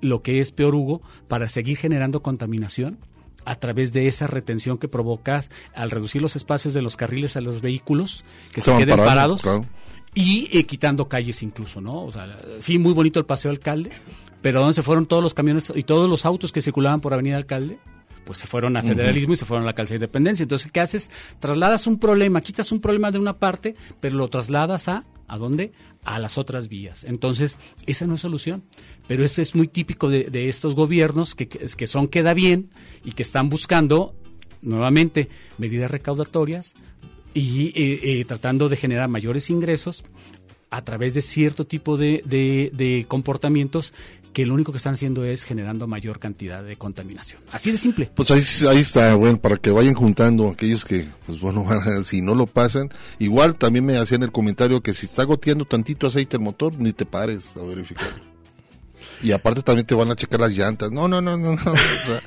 [0.00, 2.98] lo que es peor, Hugo, para seguir generando contaminación
[3.44, 7.40] a través de esa retención que provocas al reducir los espacios de los carriles a
[7.40, 9.64] los vehículos que Se queden parados claro.
[10.14, 12.04] y eh, quitando calles incluso, ¿no?
[12.04, 13.90] O sea, sí, muy bonito el paseo alcalde,
[14.42, 17.36] pero ¿dónde se fueron todos los camiones y todos los autos que circulaban por Avenida
[17.36, 17.78] Alcalde?
[18.24, 20.44] Pues se fueron a federalismo y se fueron a la calzada de independencia.
[20.44, 21.10] Entonces, ¿qué haces?
[21.40, 25.70] Trasladas un problema, quitas un problema de una parte, pero lo trasladas a ¿A dónde?
[26.04, 27.04] A las otras vías.
[27.04, 27.56] Entonces,
[27.86, 28.64] esa no es solución.
[29.06, 32.68] Pero eso es muy típico de, estos gobiernos que, que, son queda bien
[33.04, 34.12] y que están buscando,
[34.60, 36.74] nuevamente, medidas recaudatorias
[37.32, 40.02] y eh, eh, tratando de generar mayores ingresos
[40.70, 43.94] a través de cierto tipo de, de comportamientos
[44.32, 47.42] que lo único que están haciendo es generando mayor cantidad de contaminación.
[47.52, 48.10] Así de simple.
[48.14, 51.66] Pues ahí, ahí está, bueno, para que vayan juntando aquellos que, pues bueno,
[52.04, 52.90] si no lo pasan.
[53.18, 56.92] Igual también me hacían el comentario que si está goteando tantito aceite el motor, ni
[56.92, 58.30] te pares a verificarlo.
[59.22, 60.90] Y aparte también te van a checar las llantas.
[60.90, 61.72] No, no, no, no, no.
[61.72, 62.22] O sea,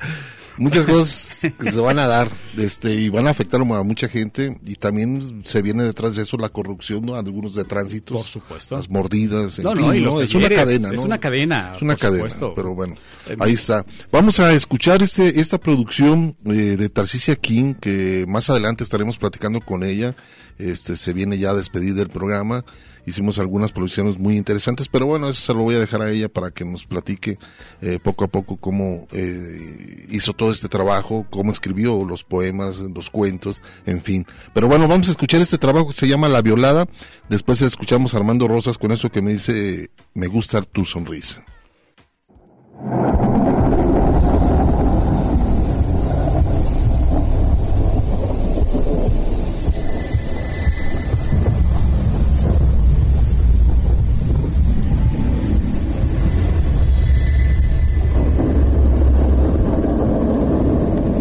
[0.57, 4.59] muchas cosas que se van a dar este y van a afectar a mucha gente
[4.65, 7.15] y también se viene detrás de eso la corrupción ¿no?
[7.15, 10.21] algunos de tránsito por supuesto las mordidas en no, fin, no, y ¿no?
[10.21, 10.93] es una cadena ¿no?
[10.93, 12.53] es una cadena es una cadena supuesto.
[12.55, 12.95] pero bueno
[13.39, 18.83] ahí está vamos a escuchar este esta producción eh, de Tarcisia King que más adelante
[18.83, 20.15] estaremos platicando con ella
[20.57, 22.63] este se viene ya a despedir del programa
[23.05, 26.29] hicimos algunas producciones muy interesantes, pero bueno, eso se lo voy a dejar a ella
[26.29, 27.37] para que nos platique
[27.81, 33.09] eh, poco a poco cómo eh, hizo todo este trabajo, cómo escribió los poemas, los
[33.09, 34.25] cuentos, en fin.
[34.53, 36.87] Pero bueno, vamos a escuchar este trabajo que se llama La Violada,
[37.29, 41.45] después escuchamos a Armando Rosas con eso que me dice, me gusta tu sonrisa.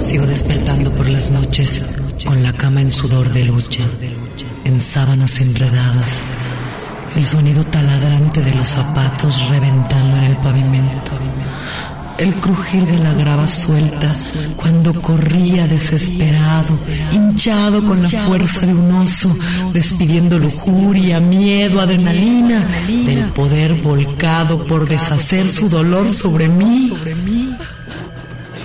[0.03, 1.81] Sigo despertando por las noches
[2.27, 3.85] con la cama en sudor de lucha,
[4.65, 6.23] en sábanas enredadas,
[7.15, 11.13] el sonido taladrante de los zapatos reventando en el pavimento,
[12.19, 14.13] el crujir de la grava suelta
[14.57, 16.79] cuando corría desesperado,
[17.13, 19.35] hinchado con la fuerza de un oso,
[19.73, 22.67] despidiendo lujuria, miedo, adrenalina,
[23.07, 26.93] del poder volcado por deshacer su dolor sobre mí.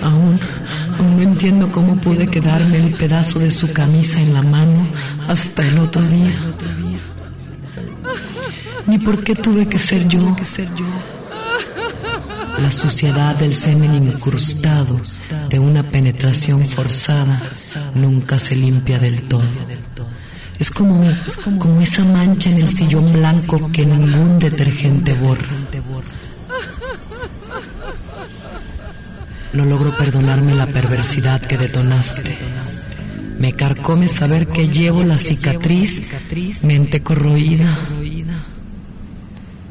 [0.02, 0.38] Aún,
[1.02, 4.86] no entiendo cómo pude quedarme el pedazo de su camisa en la mano
[5.28, 6.34] hasta el otro día.
[8.86, 10.36] Ni por qué tuve que ser yo.
[12.58, 15.00] La suciedad del semen incrustado
[15.48, 17.40] de una penetración forzada
[17.94, 19.44] nunca se limpia del todo.
[20.58, 21.04] Es como,
[21.58, 25.46] como esa mancha en el sillón blanco que ningún detergente borra.
[29.52, 32.36] No logro perdonarme la perversidad que detonaste.
[33.38, 36.02] Me carcome saber que llevo la cicatriz,
[36.62, 37.78] mente corroída.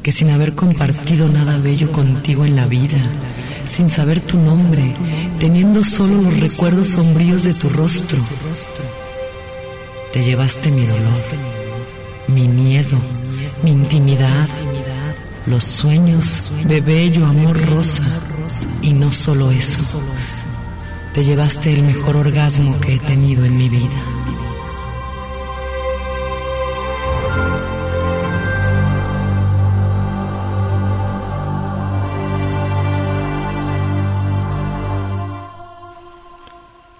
[0.02, 2.98] Que sin haber compartido nada bello contigo en la vida,
[3.70, 4.94] sin saber tu nombre,
[5.38, 8.18] teniendo solo los recuerdos sombríos de tu rostro,
[10.12, 11.24] te llevaste mi dolor,
[12.28, 12.98] mi miedo,
[13.62, 14.48] mi intimidad,
[15.48, 18.02] los sueños de bello amor rosa.
[18.82, 19.80] Y no solo eso,
[21.12, 24.02] te llevaste el mejor orgasmo que he tenido en mi vida.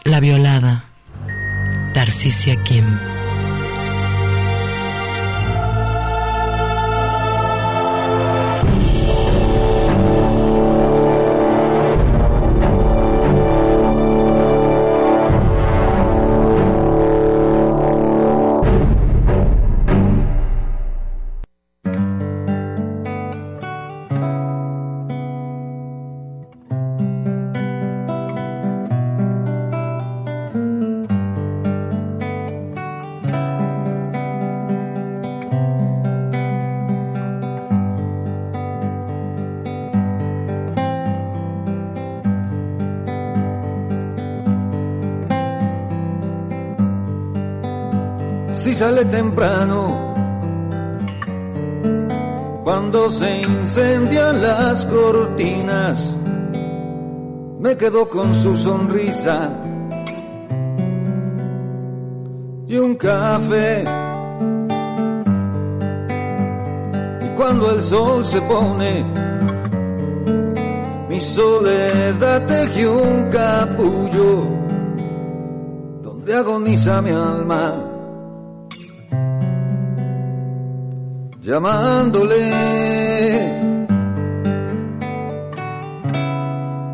[0.05, 0.85] La violada,
[1.93, 2.85] Tarcisia Kim.
[48.79, 50.15] Sale temprano,
[52.63, 56.17] cuando se incendian las cortinas,
[57.59, 59.51] me quedo con su sonrisa
[62.69, 63.83] y un café.
[67.21, 69.05] Y cuando el sol se pone,
[71.09, 74.47] mi soledad tejió un capullo
[76.01, 77.88] donde agoniza mi alma.
[81.49, 82.53] Llamándole.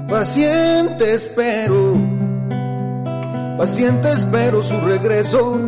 [0.08, 1.96] Paciente espero,
[3.58, 5.60] paciente espero su regreso.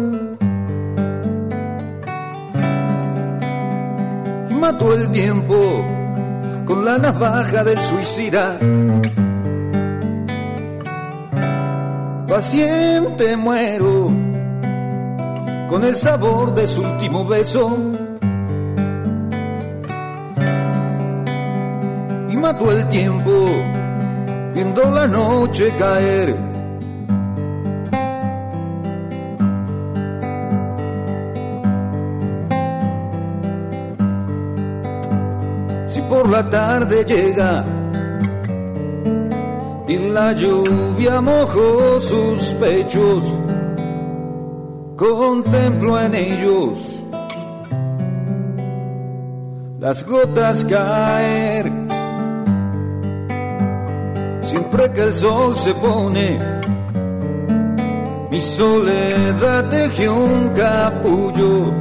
[4.49, 5.57] Y mató el tiempo
[6.64, 8.57] con la navaja del suicida.
[12.28, 14.12] Paciente muero
[15.68, 17.95] con el sabor de su último beso.
[22.47, 23.32] Mató el tiempo
[24.55, 26.28] viendo la noche caer.
[35.88, 37.64] Si por la tarde llega
[39.88, 43.24] y la lluvia mojó sus pechos,
[44.94, 47.03] contemplo en ellos
[49.80, 51.95] las gotas caer.
[54.57, 56.39] Siempre que el sol se pone,
[58.31, 61.75] mi soledad teje un capullo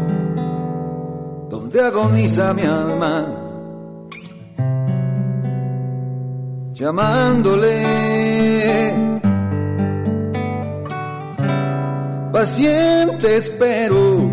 [1.50, 3.26] donde agoniza mi alma.
[6.74, 7.86] llamándole.
[12.34, 14.30] Paciente espero,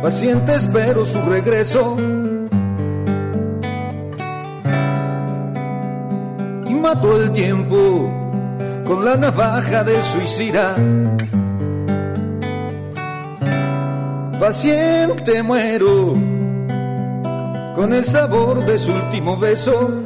[0.00, 2.15] paciente espero su regreso.
[6.86, 8.08] Mató el tiempo
[8.84, 10.76] con la navaja del suicida.
[14.38, 16.14] Paciente muero
[17.74, 20.04] con el sabor de su último beso.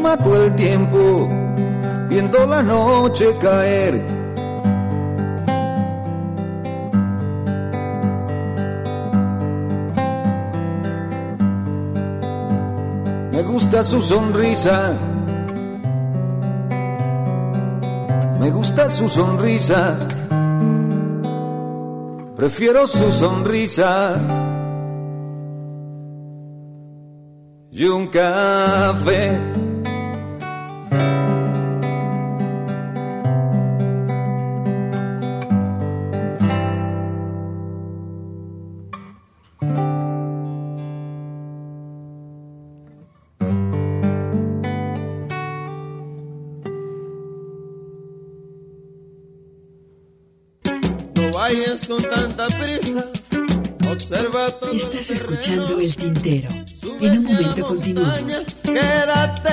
[0.00, 1.28] mató el tiempo
[2.08, 4.17] viendo la noche caer.
[13.48, 14.92] Gusta su sonrisa.
[18.38, 19.98] Me gusta su sonrisa.
[22.36, 24.14] Prefiero su sonrisa.
[27.70, 29.67] Y un café.
[51.86, 53.06] Con tanta prisa.
[53.88, 56.48] Observa todo Estás escuchando el tintero.
[57.00, 58.44] En un momento continuamos.
[58.64, 59.50] Quédate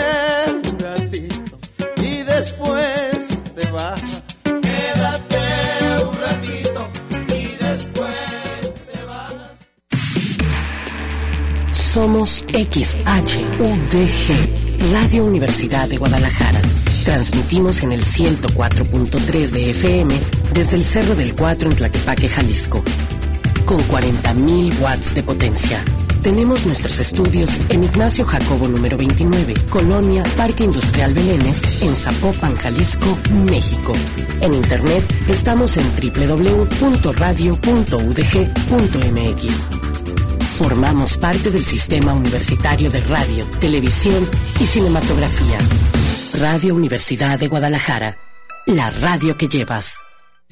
[0.52, 1.60] un ratito
[1.98, 4.02] y después te vas.
[4.44, 5.38] Quédate
[6.10, 6.90] un ratito
[7.28, 8.16] y después
[8.92, 9.36] te vas.
[11.72, 14.28] Somos XHUDG,
[14.92, 16.62] Radio Universidad de Guadalajara.
[17.04, 20.20] Transmitimos en el 104.3 de FM
[20.56, 22.82] desde el Cerro del Cuatro en Tlaquepaque, Jalisco,
[23.66, 25.84] con 40.000 watts de potencia.
[26.24, 33.18] Tenemos nuestros estudios en Ignacio Jacobo número 29, Colonia Parque Industrial Belénes, en Zapopan, Jalisco,
[33.46, 33.94] México.
[34.40, 36.86] En internet estamos en www.radio.udg.mx.
[40.58, 44.26] Formamos parte del Sistema Universitario de Radio, Televisión
[44.62, 45.58] y Cinematografía.
[46.40, 48.18] Radio Universidad de Guadalajara,
[48.66, 50.00] la radio que llevas.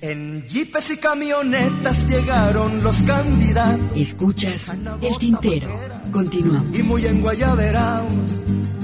[0.04, 3.96] En jeepes y camionetas llegaron los candidatos.
[3.96, 5.70] Escuchas el tintero.
[6.12, 6.78] Continuamos.
[6.78, 8.12] Y muy enguayaberados.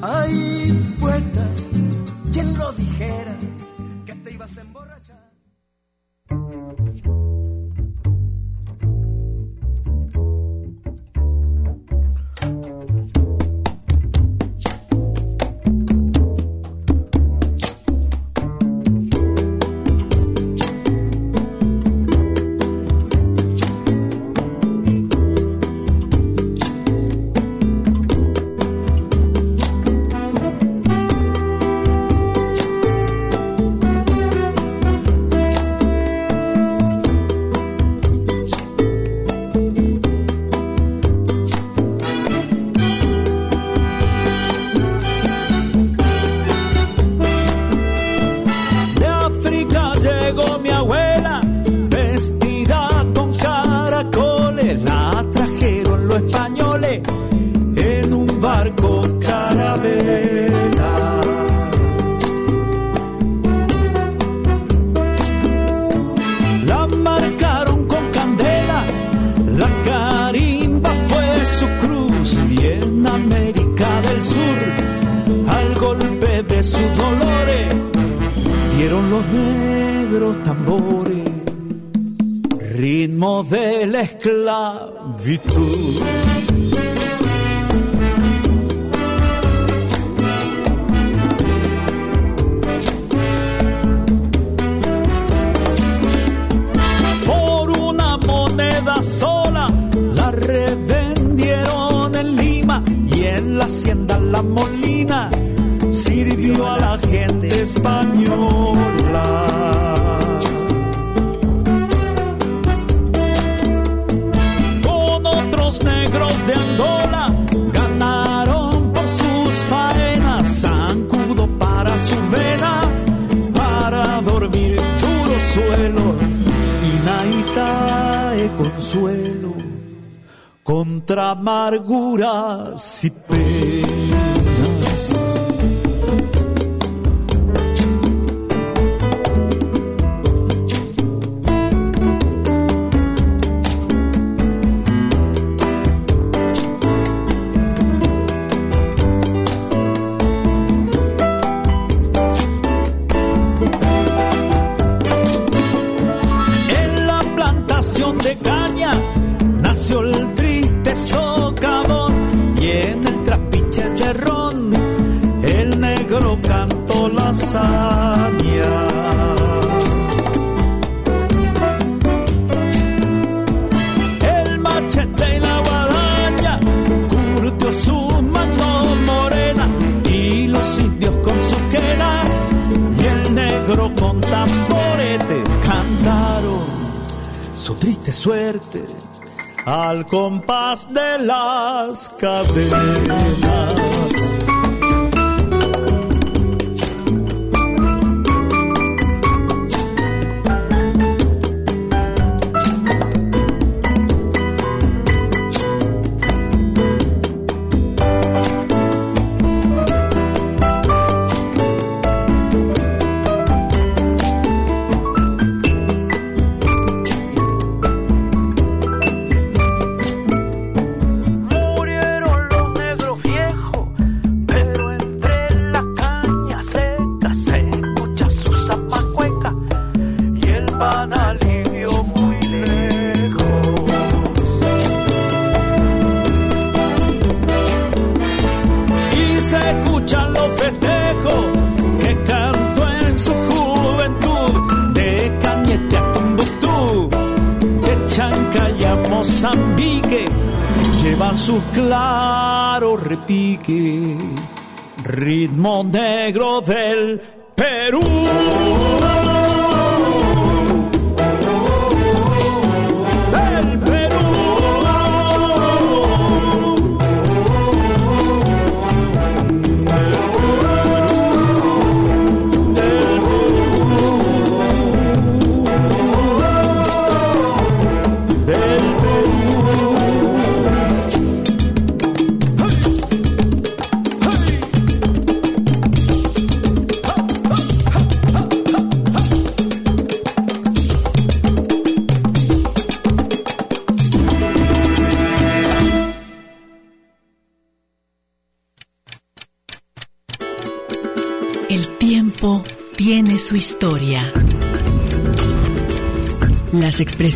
[0.02, 1.46] Ay, poeta,
[2.32, 3.36] ¿quién lo dijera?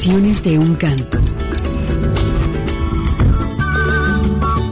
[0.03, 1.17] De un canto.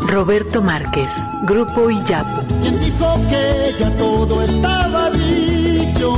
[0.09, 1.09] Roberto Márquez,
[1.43, 2.41] Grupo Iyapu.
[2.61, 6.11] ¿Quién dijo que ya todo estaba dicho?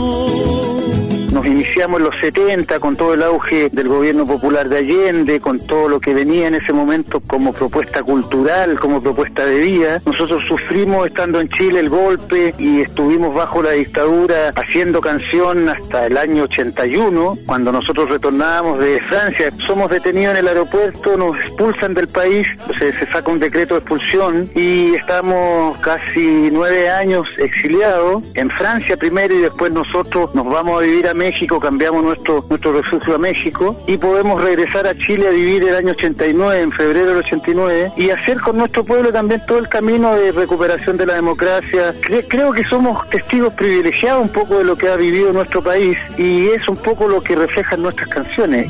[1.31, 5.59] Nos iniciamos en los 70 con todo el auge del gobierno popular de Allende, con
[5.59, 9.99] todo lo que venía en ese momento como propuesta cultural, como propuesta de vida.
[10.05, 16.05] Nosotros sufrimos estando en Chile el golpe y estuvimos bajo la dictadura haciendo canción hasta
[16.05, 19.51] el año 81, cuando nosotros retornábamos de Francia.
[19.65, 23.79] Somos detenidos en el aeropuerto, nos expulsan del país, se, se saca un decreto de
[23.79, 30.79] expulsión y estamos casi nueve años exiliados en Francia primero y después nosotros nos vamos
[30.79, 35.27] a vivir a México, cambiamos nuestro, nuestro refugio a México y podemos regresar a Chile
[35.27, 39.41] a vivir el año 89, en febrero del 89, y hacer con nuestro pueblo también
[39.47, 41.93] todo el camino de recuperación de la democracia.
[42.01, 45.97] Cre- creo que somos testigos privilegiados un poco de lo que ha vivido nuestro país
[46.17, 48.67] y es un poco lo que reflejan nuestras canciones.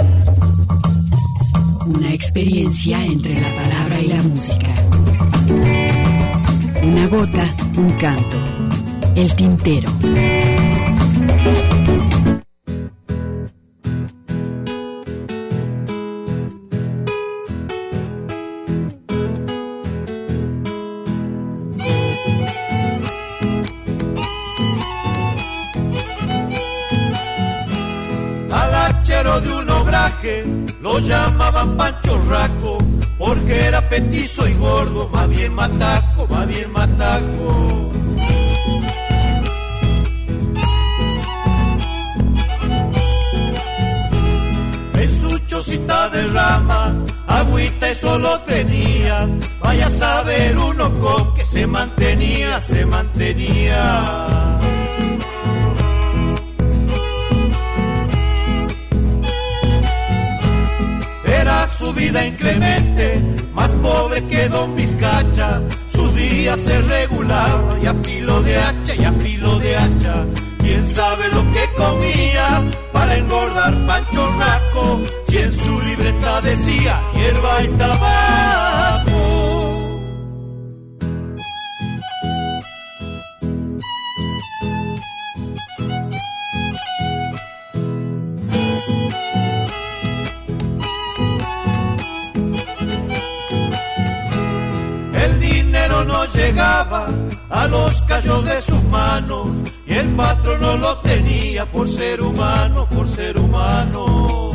[1.85, 4.67] Una experiencia entre la palabra y la música.
[6.83, 8.37] Una gota, un canto.
[9.15, 9.89] El tintero.
[30.81, 32.77] Lo llamaban Pancho Raco,
[33.17, 37.91] porque era petizo y gordo, más bien mataco, más bien mataco.
[44.93, 46.93] En su chocita de ramas,
[47.27, 49.27] agüita y solo tenía,
[49.59, 54.62] vaya a saber uno con que se mantenía, se mantenía.
[61.83, 63.21] Su vida inclemente,
[63.53, 65.61] más pobre que Don Vizcacha.
[65.93, 70.25] Su día se regulaba y a filo de hacha y a filo de hacha.
[70.59, 72.61] Quién sabe lo que comía
[72.93, 75.01] para engordar Pancho Raco.
[75.27, 78.82] Si en su libreta decía hierba y tabaco.
[96.27, 97.07] Llegaba
[97.49, 99.47] a los callos de sus manos
[99.85, 104.51] y el patrón no lo tenía por ser humano, por ser humano.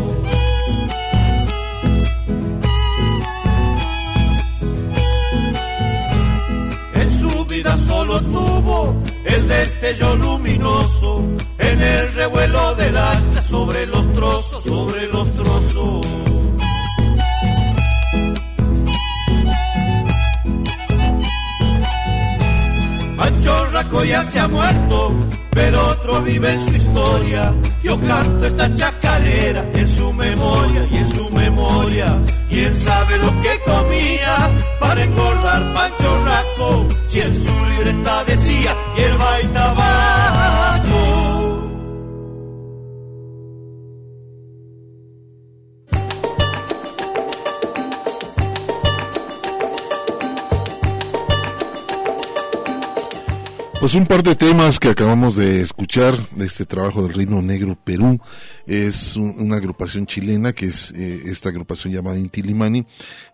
[6.94, 11.24] En su vida solo tuvo el destello luminoso
[11.58, 16.27] en el revuelo del hacha sobre los trozos, sobre los trozos.
[23.18, 25.12] Pancho Raco ya se ha muerto,
[25.50, 27.52] pero otro vive en su historia.
[27.82, 32.16] Yo canto esta chacarera en su memoria y en su memoria.
[32.48, 36.88] ¿Quién sabe lo que comía para engordar Pancho Raco?
[37.08, 38.76] Si en su libreta decía
[39.42, 40.57] y tabaco.
[53.88, 57.74] Pues un par de temas que acabamos de escuchar de este trabajo del Reino Negro
[57.74, 58.20] Perú.
[58.66, 62.84] Es un- una agrupación chilena que es eh, esta agrupación llamada Inti Limani.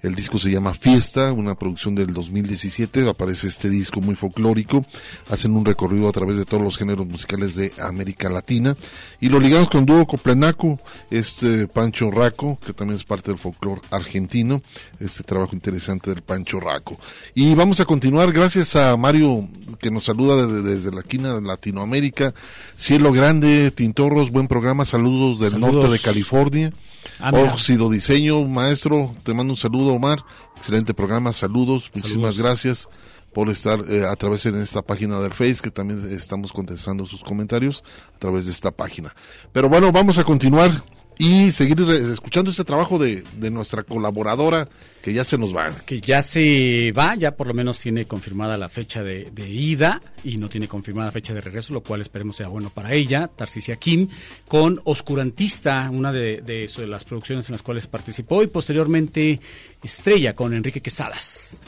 [0.00, 3.09] El disco se llama Fiesta, una producción del 2017.
[3.09, 4.86] Aparece este disco muy folclórico.
[5.28, 8.76] Hacen un recorrido a través de todos los géneros musicales de América Latina.
[9.20, 10.78] Y lo ligamos con dúo Coplenaco,
[11.11, 14.62] este Pancho Raco, que también es parte del folclore argentino.
[15.00, 16.96] Este trabajo interesante del Pancho Raco.
[17.34, 19.48] Y vamos a continuar gracias a Mario
[19.80, 22.34] que nos saluda desde, desde la esquina de Latinoamérica.
[22.76, 25.74] Cielo Grande, Tintorros, buen programa, saludos del Saludos.
[25.74, 26.72] norte de California.
[27.20, 27.30] Ah.
[27.32, 30.24] Óxido Diseño, maestro, te mando un saludo, Omar.
[30.57, 32.88] Excelente programa, saludos, muchísimas gracias
[33.34, 37.22] por estar eh, a través de esta página del Face, que también estamos contestando sus
[37.22, 37.82] comentarios
[38.14, 39.14] a través de esta página.
[39.53, 40.84] Pero bueno, vamos a continuar
[41.18, 41.80] y seguir
[42.12, 44.68] escuchando este trabajo de, de nuestra colaboradora
[45.02, 45.74] que ya se nos va.
[45.86, 50.38] que ya se va, ya por lo menos tiene confirmada la fecha de, ida y
[50.38, 54.08] no tiene confirmada fecha de regreso, lo cual esperemos sea bueno para ella, Tarcisia Kim,
[54.48, 59.40] con Oscurantista, una de, de su- de las producciones en las cuales participó y posteriormente
[59.82, 61.60] Estrella con Enrique Quesadas.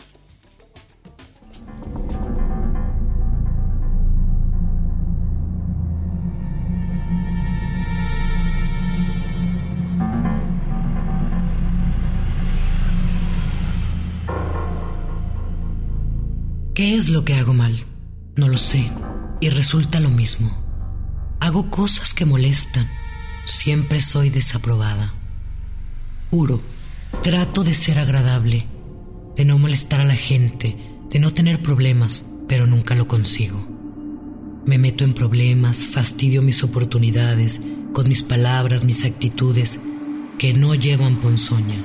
[16.77, 17.87] ¿Qué es lo que hago mal?
[18.37, 18.91] No lo sé.
[19.41, 20.63] Y resulta lo mismo.
[21.41, 22.87] Hago cosas que molestan.
[23.47, 25.15] Siempre soy desaprobada.
[26.31, 26.61] Juro,
[27.23, 28.67] trato de ser agradable,
[29.37, 30.77] de no molestar a la gente,
[31.09, 33.67] de no tener problemas, pero nunca lo consigo.
[34.67, 37.59] Me meto en problemas, fastidio mis oportunidades,
[37.95, 39.81] con mis palabras, mis actitudes,
[40.37, 41.79] que no llevan ponzoña.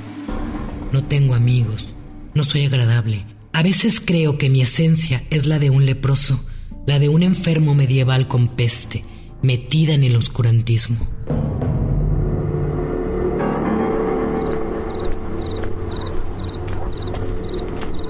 [0.91, 1.93] No tengo amigos,
[2.35, 3.30] no soy agradable.
[3.53, 6.41] A veces creo que mi esencia es la de un leproso,
[6.87, 9.03] la de un enfermo medieval con peste,
[9.41, 11.05] metida en el oscurantismo.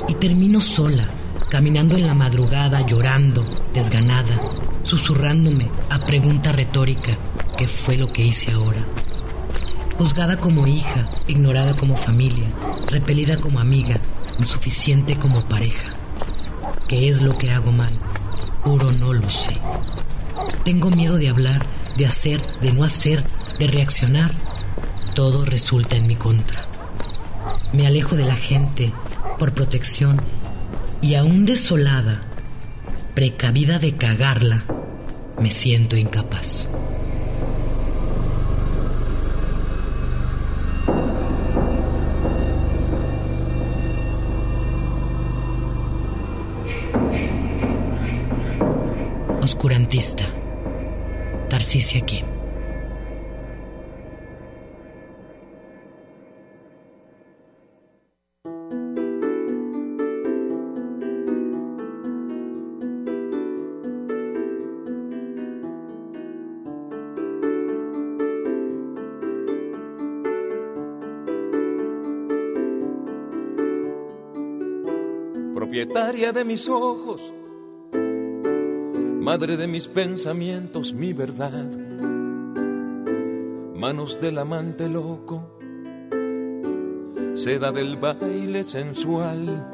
[0.08, 1.10] Y termino sola,
[1.50, 4.40] caminando en la madrugada, llorando, desganada,
[4.84, 7.18] susurrándome a pregunta retórica,
[7.58, 8.86] ¿qué fue lo que hice ahora?
[9.98, 12.48] Juzgada como hija, ignorada como familia,
[12.88, 14.00] repelida como amiga,
[14.40, 15.94] insuficiente como pareja.
[16.88, 17.94] ¿Qué es lo que hago mal?
[18.64, 19.58] juro no lo sé.
[20.64, 21.66] Tengo miedo de hablar,
[21.98, 23.24] de hacer, de no hacer,
[23.60, 24.34] de reaccionar.
[25.16, 26.66] Todo resulta en mi contra.
[27.74, 28.94] Me alejo de la gente
[29.40, 30.22] por protección
[31.02, 32.24] y aún desolada,
[33.16, 34.66] precavida de cagarla,
[35.40, 36.68] me siento incapaz.
[49.62, 50.26] Oscurantista.
[51.48, 52.26] Tarcisia Kim.
[75.54, 77.22] propietaria de mis ojos,
[79.22, 81.70] madre de mis pensamientos, mi verdad,
[83.76, 85.60] manos del amante loco,
[87.36, 89.70] seda del baile sensual,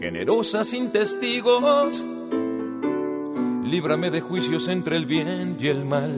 [0.00, 2.04] generosa sin testigos,
[3.64, 6.16] líbrame de juicios entre el bien y el mal,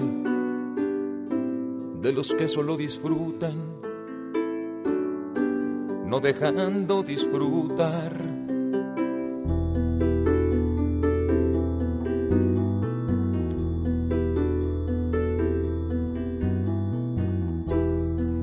[2.01, 3.83] de los que solo disfrutan
[6.13, 8.32] no dejando disfrutar.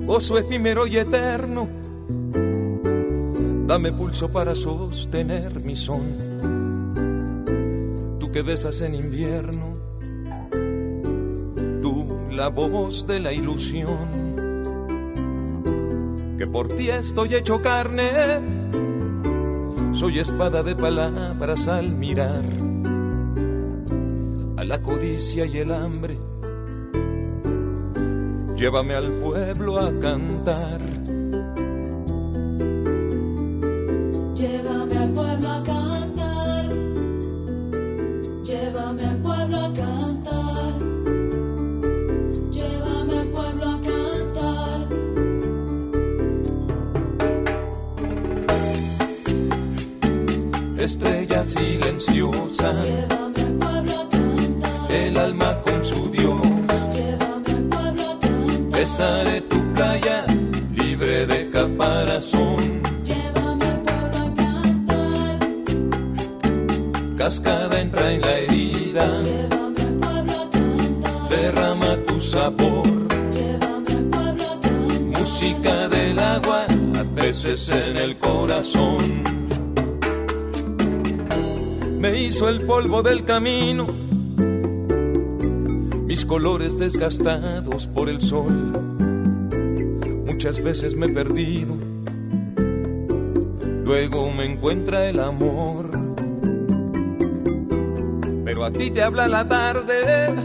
[0.10, 1.70] Gozo efímero y eterno,
[3.68, 6.18] dame pulso para sostener mi son.
[8.20, 9.78] Tú que besas en invierno,
[11.84, 14.34] tú la voz de la ilusión
[16.40, 18.10] que por ti estoy hecho carne.
[19.94, 22.46] Soy espada de palabras al mirar
[24.58, 26.29] a la codicia y el hambre.
[28.60, 30.89] Llévame al pueblo a cantar.
[82.90, 83.86] Del camino,
[86.06, 88.74] mis colores desgastados por el sol.
[90.26, 91.78] Muchas veces me he perdido,
[93.86, 95.92] luego me encuentra el amor.
[98.44, 100.36] Pero a ti te habla la tarde,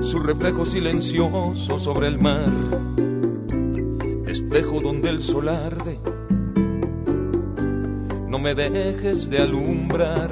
[0.00, 2.52] su reflejo silencioso sobre el mar,
[4.26, 5.98] espejo donde el sol arde
[8.36, 10.25] no me dejes de alumbrar.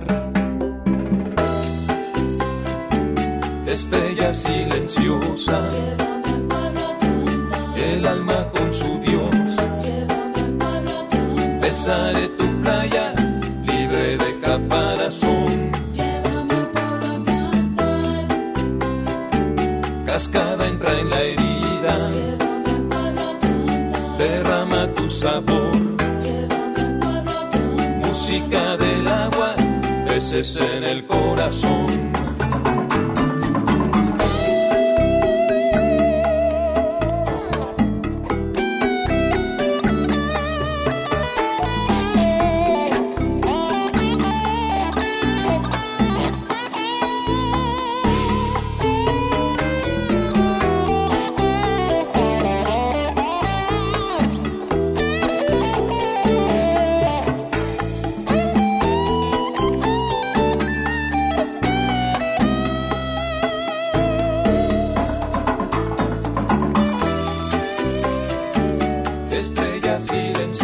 [70.04, 70.63] Gì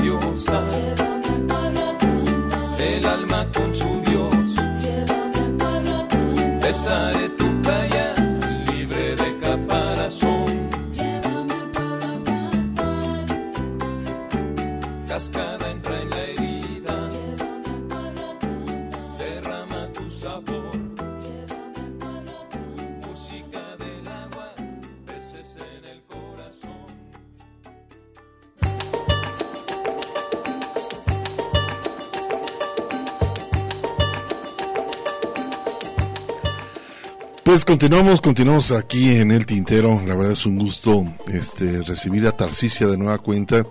[37.51, 40.01] Pues continuamos, continuamos aquí en el tintero.
[40.07, 43.67] La verdad es un gusto este recibir a Tarcicia de nueva cuenta.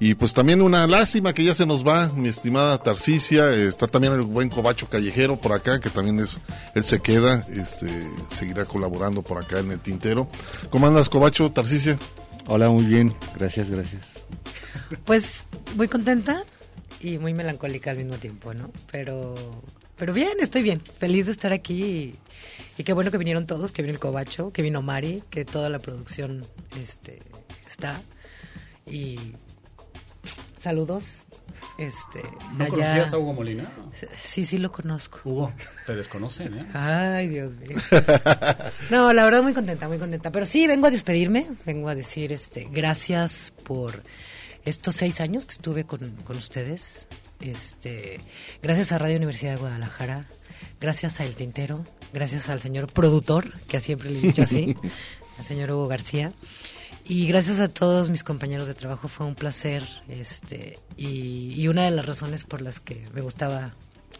[0.00, 3.52] Y pues también una lástima que ya se nos va, mi estimada Tarcicia.
[3.54, 6.40] Está también el buen Cobacho Callejero por acá, que también es,
[6.74, 7.88] él se queda, este,
[8.32, 10.28] seguirá colaborando por acá en el tintero.
[10.70, 12.00] ¿Cómo andas, Cobacho, Tarcicia?
[12.48, 14.02] Hola, muy bien, gracias, gracias.
[15.04, 15.44] Pues
[15.76, 16.42] muy contenta
[16.98, 18.72] y muy melancólica al mismo tiempo, ¿no?
[18.90, 19.36] Pero,
[20.00, 22.18] pero bien, estoy bien, feliz de estar aquí y,
[22.78, 25.68] y qué bueno que vinieron todos, que vino el Cobacho, que vino Mari, que toda
[25.68, 26.44] la producción
[26.82, 27.20] este,
[27.68, 28.00] está
[28.86, 29.34] y
[30.60, 31.04] saludos.
[31.78, 32.22] Este,
[32.58, 33.72] ¿No allá- conocías a Hugo Molina?
[34.22, 35.20] Sí, sí lo conozco.
[35.24, 35.52] Hugo,
[35.86, 36.66] te desconocen, ¿eh?
[36.74, 37.76] Ay, Dios mío.
[38.90, 40.30] No, la verdad muy contenta, muy contenta.
[40.30, 44.02] Pero sí, vengo a despedirme, vengo a decir este, gracias por
[44.66, 47.06] estos seis años que estuve con, con ustedes.
[47.40, 48.20] Este,
[48.62, 50.26] gracias a Radio Universidad de Guadalajara,
[50.80, 54.76] gracias a El Tintero, gracias al señor productor, que siempre le he dicho así,
[55.38, 56.32] al señor Hugo García.
[57.04, 59.84] Y gracias a todos mis compañeros de trabajo, fue un placer.
[60.08, 63.74] Este, y, y una de las razones por las que me gustaba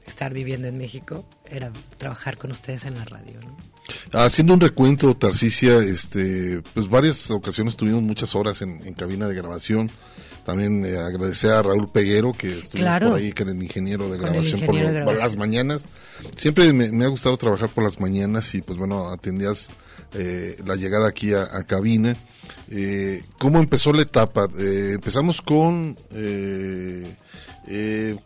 [0.06, 3.40] estar viviendo en México era trabajar con ustedes en la radio.
[3.40, 3.56] ¿no?
[4.12, 9.34] Haciendo un recuento, Tarcicia, este, pues varias ocasiones tuvimos muchas horas en, en cabina de
[9.34, 9.90] grabación.
[10.50, 13.10] También eh, agradecer a Raúl Peguero, que estuvo Claro.
[13.10, 15.84] por ahí, que era el ingeniero de grabación, ingeniero por, de las mañanas.
[16.36, 19.70] Siempre me, me ha gustado trabajar por las mañanas y pues bueno, atendías
[20.14, 22.16] eh, la llegada aquí a, a cabina.
[22.68, 24.48] Eh, ¿Cómo empezó la etapa?
[24.58, 27.14] Eh, empezamos con eh,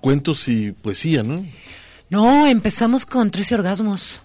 [0.01, 1.45] cuentos y poesía, ¿no?
[2.11, 4.21] No, empezamos con 13 orgasmos.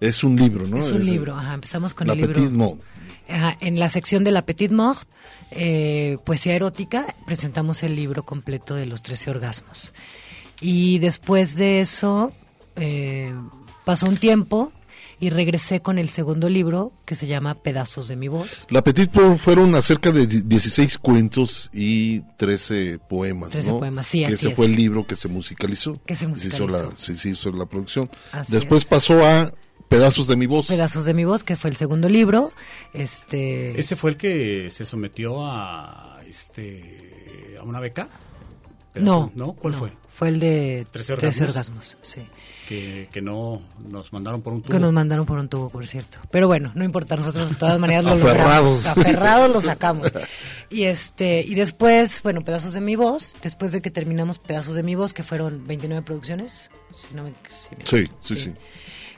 [0.00, 0.78] Es un libro, ¿no?
[0.78, 2.78] es un libro, ajá, empezamos con La el libro.
[3.28, 5.08] En la sección de la Petite Mort,
[5.50, 9.92] eh, poesía erótica, presentamos el libro completo de los 13 orgasmos.
[10.60, 12.32] Y después de eso,
[12.76, 13.32] eh,
[13.84, 14.72] pasó un tiempo
[15.18, 18.66] y regresé con el segundo libro que se llama Pedazos de mi voz.
[18.70, 23.78] La Petit Por fueron acerca de di- 16 cuentos y 13 poemas, 13 ¿no?
[23.78, 24.54] poemas, sí, Que así ese es.
[24.56, 26.00] fue el libro que se musicalizó.
[26.06, 26.96] Que se hizo la, musicalizó.
[26.96, 28.10] se, se hizo la producción.
[28.32, 28.88] Así Después es.
[28.88, 29.52] pasó a
[29.92, 30.66] Pedazos de mi voz.
[30.68, 32.52] Pedazos de mi voz, que fue el segundo libro.
[32.94, 38.08] Este, Ese fue el que se sometió a este a una beca.
[38.94, 39.52] No, ¿no?
[39.54, 39.92] ¿Cuál no, fue?
[40.14, 41.96] Fue el de 13 13 orgasmos.
[42.02, 42.20] sí.
[42.68, 44.72] Que, que no nos mandaron por un tubo.
[44.72, 46.18] Que nos mandaron por un tubo, por cierto.
[46.30, 48.84] Pero bueno, no importa, nosotros de todas maneras lo Aferrados.
[48.84, 48.86] logramos.
[48.86, 50.10] Aferrados lo sacamos.
[50.70, 54.82] Y este, y después, bueno, pedazos de mi voz, después de que terminamos pedazos de
[54.82, 56.70] mi voz, que fueron 29 producciones.
[57.10, 58.52] Si no me- si me- Sí, sí, sí.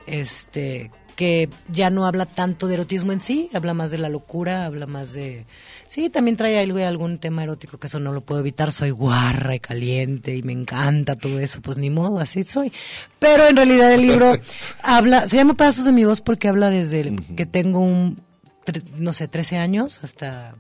[0.06, 4.66] Este, que ya no habla tanto de erotismo en sí, habla más de la locura,
[4.66, 5.46] habla más de...
[5.86, 9.54] Sí, también trae algo, algún tema erótico, que eso no lo puedo evitar, soy guarra
[9.54, 12.72] y caliente y me encanta todo eso, pues ni modo, así soy.
[13.20, 14.32] Pero en realidad el libro
[14.82, 18.20] habla, se llama Pedazos de mi voz porque habla desde el- que tengo un,
[18.66, 20.56] tre- no sé, 13 años hasta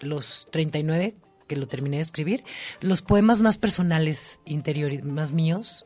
[0.00, 1.16] los 39
[1.48, 2.44] que lo terminé de escribir.
[2.80, 5.84] Los poemas más personales, interiores, más míos,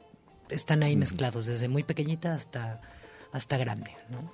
[0.50, 2.80] están ahí mezclados, desde muy pequeñita hasta,
[3.32, 4.32] hasta grande, ¿no?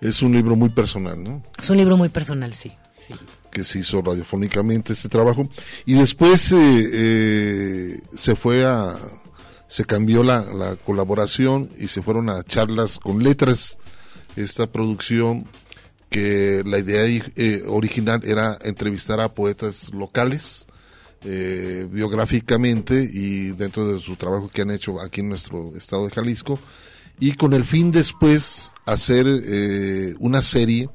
[0.00, 1.42] Es un libro muy personal, ¿no?
[1.58, 2.72] Es un libro muy personal, sí.
[2.98, 3.14] sí.
[3.50, 5.48] Que se hizo radiofónicamente este trabajo.
[5.86, 8.96] Y después eh, eh, se fue a.
[9.66, 13.78] Se cambió la, la colaboración y se fueron a charlas con letras.
[14.36, 15.48] Esta producción
[16.14, 17.04] que la idea
[17.34, 20.64] eh, original era entrevistar a poetas locales
[21.24, 26.12] eh, biográficamente y dentro de su trabajo que han hecho aquí en nuestro estado de
[26.12, 26.60] Jalisco
[27.20, 30.88] y con el fin después hacer eh, una serie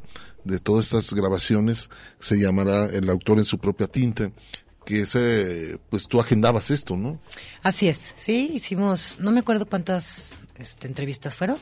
[0.43, 1.89] de todas estas grabaciones
[2.19, 4.31] se llamará El autor en su propia tinta
[4.85, 7.19] que ese pues tú agendabas esto no
[7.63, 11.57] Así es, sí, hicimos, no me acuerdo cuántas este, entrevistas fueron.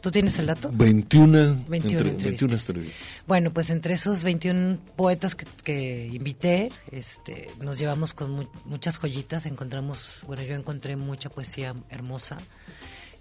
[0.00, 0.70] ¿Tú tienes el dato?
[0.72, 2.22] 21 21 entre- entrevistas.
[2.22, 8.30] 21 entrevistas Bueno, pues entre esos 21 poetas que, que invité, este, nos llevamos con
[8.30, 12.38] mu- muchas joyitas, encontramos, bueno, yo encontré mucha poesía hermosa,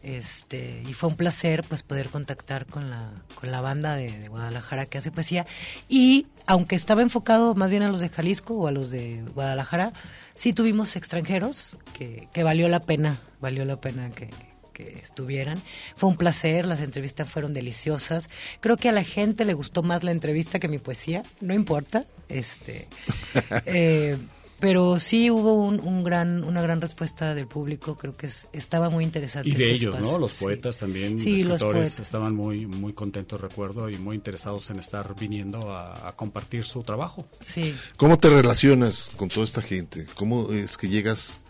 [0.04, 4.30] este, y fue un placer pues poder contactar con la, con la banda de, de
[4.30, 5.46] Guadalajara que hace poesía,
[5.90, 9.94] y aunque estaba enfocado más bien a los de Jalisco o a los de Guadalajara,
[10.36, 14.30] sí tuvimos extranjeros que, que valió la pena, valió la pena que,
[14.78, 15.60] que estuvieran.
[15.96, 18.30] Fue un placer, las entrevistas fueron deliciosas.
[18.60, 22.06] Creo que a la gente le gustó más la entrevista que mi poesía, no importa.
[22.30, 22.88] Este,
[23.66, 24.18] eh,
[24.60, 28.90] pero sí hubo un, un gran, una gran respuesta del público, creo que es- estaba
[28.90, 29.50] muy interesante.
[29.50, 30.18] Y de ese ellos, espacio, ¿no?
[30.20, 30.44] Los sí.
[30.46, 32.00] poetas también, Sí, los escritores, poetas.
[32.00, 36.84] estaban muy muy contentos, recuerdo, y muy interesados en estar viniendo a, a compartir su
[36.84, 37.26] trabajo.
[37.40, 37.76] Sí.
[37.98, 40.08] ¿Cómo te relacionas con toda esta gente?
[40.16, 41.42] ¿Cómo es que llegas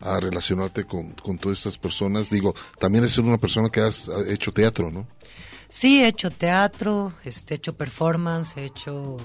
[0.00, 2.30] a relacionarte con, con todas estas personas?
[2.30, 5.06] Digo, también es una persona que has ha hecho teatro, ¿no?
[5.76, 9.18] Sí, he hecho teatro, este, he hecho performance, he hecho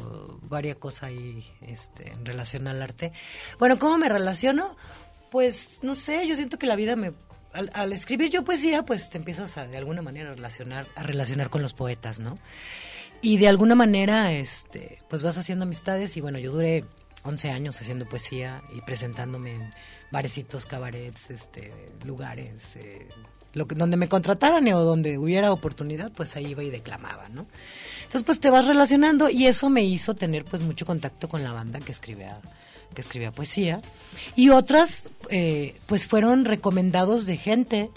[0.50, 3.14] varias cosas ahí este, en relación al arte.
[3.58, 4.76] Bueno, ¿cómo me relaciono?
[5.30, 7.14] Pues no sé, yo siento que la vida me...
[7.54, 11.04] Al, al escribir yo poesía, pues te empiezas a, de alguna manera a relacionar, a
[11.04, 12.38] relacionar con los poetas, ¿no?
[13.22, 16.84] Y de alguna manera, este, pues vas haciendo amistades y bueno, yo duré
[17.24, 19.74] 11 años haciendo poesía y presentándome en
[20.12, 21.72] barecitos, cabarets, este,
[22.04, 23.08] lugares, eh,
[23.54, 27.46] lo que, donde me contrataran o donde hubiera oportunidad, pues ahí iba y declamaba, ¿no?
[28.12, 31.54] Entonces, pues te vas relacionando y eso me hizo tener pues mucho contacto con la
[31.54, 32.40] banda que escribía
[32.94, 33.82] que escribía poesía.
[34.36, 37.90] Y otras eh, pues fueron recomendados de gente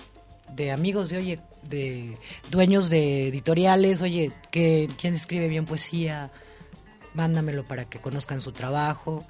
[0.55, 2.16] de amigos de oye de
[2.51, 6.31] dueños de editoriales oye que quién escribe bien poesía
[7.14, 9.24] mándamelo para que conozcan su trabajo.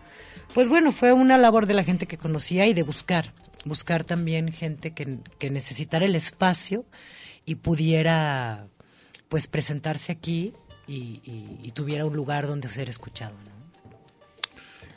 [0.52, 3.32] Pues bueno fue una labor de la gente que conocía y de buscar
[3.64, 6.84] buscar también gente que, que necesitara el espacio
[7.46, 8.66] y pudiera
[9.28, 10.52] pues presentarse aquí
[10.86, 13.54] y, y- y tuviera un lugar donde ser escuchado ¿no?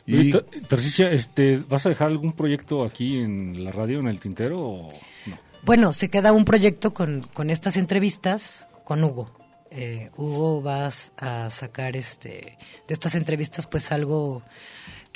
[0.09, 0.31] Y
[0.69, 4.61] Tarcisha, este, ¿vas a dejar algún proyecto aquí en la radio, en el tintero?
[4.61, 4.89] O
[5.25, 5.37] no?
[5.63, 9.33] Bueno, se queda un proyecto con, con estas entrevistas con Hugo.
[9.69, 12.57] Eh, Hugo vas a sacar este
[12.87, 14.43] de estas entrevistas pues algo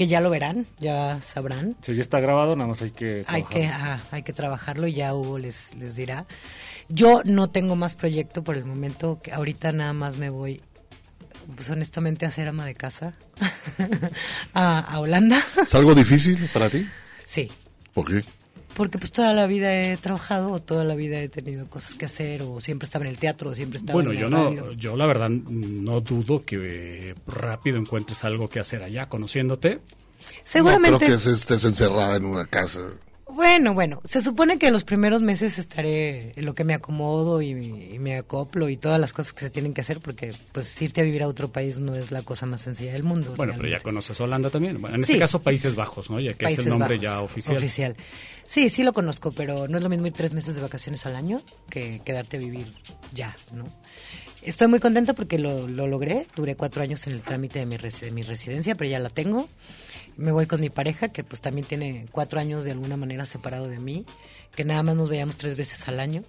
[0.02, 1.76] que ya lo verán, ya sabrán.
[1.84, 3.92] Si ya está grabado, nada más hay que Hay que, trabajarlo.
[3.94, 6.26] ajá, hay que trabajarlo y ya Hugo les, les dirá.
[6.90, 10.60] Yo no tengo más proyecto por el momento, que ahorita nada más me voy,
[11.56, 13.14] pues honestamente, a ser ama de casa
[14.56, 15.40] a, a Holanda.
[15.62, 16.84] ¿Es algo difícil para ti?
[17.28, 17.52] Sí.
[17.94, 18.26] ¿Por qué?
[18.76, 22.06] Porque pues toda la vida he trabajado, o toda la vida he tenido cosas que
[22.06, 24.72] hacer, o siempre estaba en el teatro, o siempre estaba Bueno, en la yo no,
[24.74, 29.80] yo la verdad no dudo que rápido encuentres algo que hacer allá, conociéndote.
[30.44, 30.92] Seguramente.
[30.92, 32.82] No creo que estés encerrada en una casa.
[33.34, 37.52] Bueno, bueno, se supone que los primeros meses estaré en lo que me acomodo y,
[37.52, 41.00] y me acoplo y todas las cosas que se tienen que hacer, porque pues irte
[41.00, 43.34] a vivir a otro país no es la cosa más sencilla del mundo.
[43.38, 44.82] Bueno, pero ya conoces Holanda también.
[44.82, 45.14] Bueno, en Sí.
[45.14, 46.20] este caso Países Bajos, ¿no?
[46.20, 47.58] Ya que Países es el nombre Bajos, ya oficial.
[47.58, 47.96] Oficial.
[48.52, 51.16] Sí, sí lo conozco, pero no es lo mismo ir tres meses de vacaciones al
[51.16, 52.74] año que quedarte a vivir
[53.14, 53.64] ya, ¿no?
[54.42, 56.28] Estoy muy contenta porque lo, lo logré.
[56.36, 59.48] Duré cuatro años en el trámite de mi, de mi residencia, pero ya la tengo.
[60.18, 63.70] Me voy con mi pareja, que pues también tiene cuatro años de alguna manera separado
[63.70, 64.06] de mí,
[64.54, 66.26] que nada más nos veíamos tres veces al año.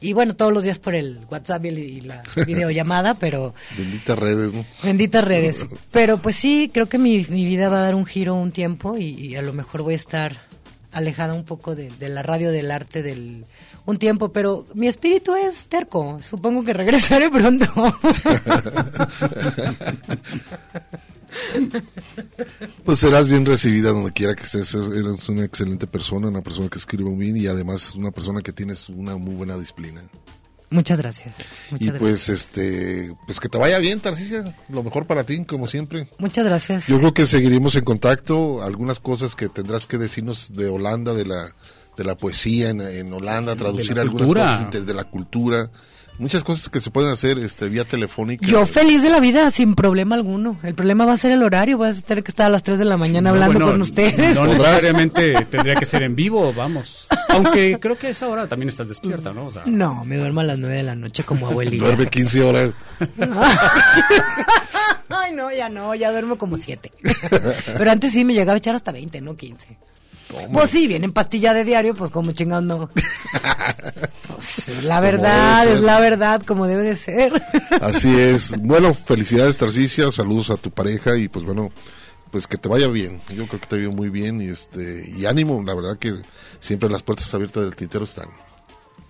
[0.00, 4.52] Y bueno, todos los días por el WhatsApp y, y la videollamada, pero Benditas redes,
[4.52, 4.64] ¿no?
[4.82, 5.68] Benditas redes.
[5.92, 8.98] Pero pues sí, creo que mi, mi vida va a dar un giro un tiempo
[8.98, 10.51] y, y a lo mejor voy a estar
[10.92, 13.44] alejada un poco de, la radio, del arte, del
[13.84, 16.20] un tiempo, pero mi espíritu es terco.
[16.22, 17.66] Supongo que regresaré pronto.
[22.84, 24.74] Pues serás bien recibida donde quiera que estés.
[24.74, 28.90] Eres una excelente persona, una persona que escribe bien y además una persona que tienes
[28.90, 30.02] una muy buena disciplina.
[30.72, 31.34] Muchas gracias.
[31.70, 32.00] Muchas y gracias.
[32.00, 36.08] pues este, pues que te vaya bien, Tarcisia, lo mejor para ti, como siempre.
[36.18, 36.86] Muchas gracias.
[36.86, 41.26] Yo creo que seguiremos en contacto, algunas cosas que tendrás que decirnos de Holanda, de
[41.26, 41.54] la
[41.96, 44.66] de la poesía en, en Holanda, traducir la algunas cultura.
[44.66, 45.70] cosas de la cultura,
[46.18, 48.46] muchas cosas que se pueden hacer este vía telefónica.
[48.46, 50.58] Yo feliz de la vida, sin problema alguno.
[50.62, 51.78] El problema va a ser el horario.
[51.78, 53.82] Voy a tener que estar a las 3 de la mañana No, hablando bueno, con
[53.82, 54.34] ustedes.
[54.34, 57.06] No necesariamente tendría que ser en vivo, vamos.
[57.28, 59.46] Aunque creo que a esa hora también estás despierta, ¿no?
[59.46, 61.84] O sea, No, me duermo a las 9 de la noche como abuelita.
[61.84, 62.72] Duerme 15 horas.
[65.08, 66.92] Ay, no, ya no, ya duermo como 7.
[67.76, 69.76] Pero antes sí me llegaba a echar hasta 20, no 15.
[70.52, 72.90] Pues sí, viene en pastilla de diario, pues como chingados no.
[74.26, 77.42] Pues, es la Como verdad, es la verdad, como debe de ser.
[77.80, 78.52] Así es.
[78.60, 81.70] Bueno, felicidades Tarcicia, saludos a tu pareja y pues bueno,
[82.30, 83.20] pues que te vaya bien.
[83.28, 86.14] Yo creo que te vaya muy bien y este y ánimo, la verdad que
[86.60, 88.28] siempre las puertas abiertas del tintero están.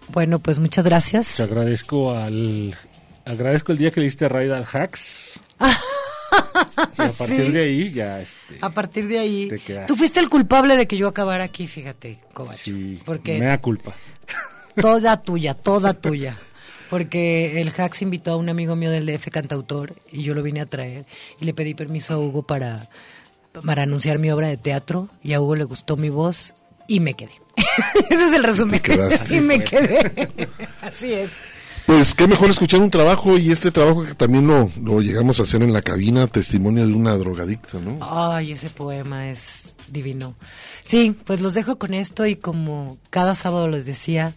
[0.09, 1.29] Bueno, pues muchas gracias.
[1.37, 2.77] Te agradezco al
[3.25, 5.41] agradezco el día que le diste raid al Hacks.
[6.99, 7.53] y a partir Sí.
[7.53, 9.51] de ahí ya este, A partir de ahí,
[9.87, 12.57] tú fuiste el culpable de que yo acabara aquí, fíjate, Covacho.
[12.65, 13.95] sí, porque me da culpa.
[14.81, 16.37] toda tuya, toda tuya.
[16.91, 20.61] Porque el Hacks invitó a un amigo mío del DF cantautor y yo lo vine
[20.61, 21.07] a traer
[21.41, 22.91] y le pedí permiso a Hugo para,
[23.65, 26.53] para anunciar mi obra de teatro y a Hugo le gustó mi voz
[26.89, 27.33] y me quedé.
[28.11, 28.83] Ese es el resumen.
[29.31, 30.49] y me quedé.
[30.83, 31.31] Así es.
[31.87, 35.43] Pues qué mejor escuchar un trabajo y este trabajo que también lo, lo llegamos a
[35.43, 37.99] hacer en la cabina, testimonio de una drogadicta, ¿no?
[38.01, 40.37] Ay, ese poema es divino.
[40.85, 44.35] Sí, pues los dejo con esto y como cada sábado les decía,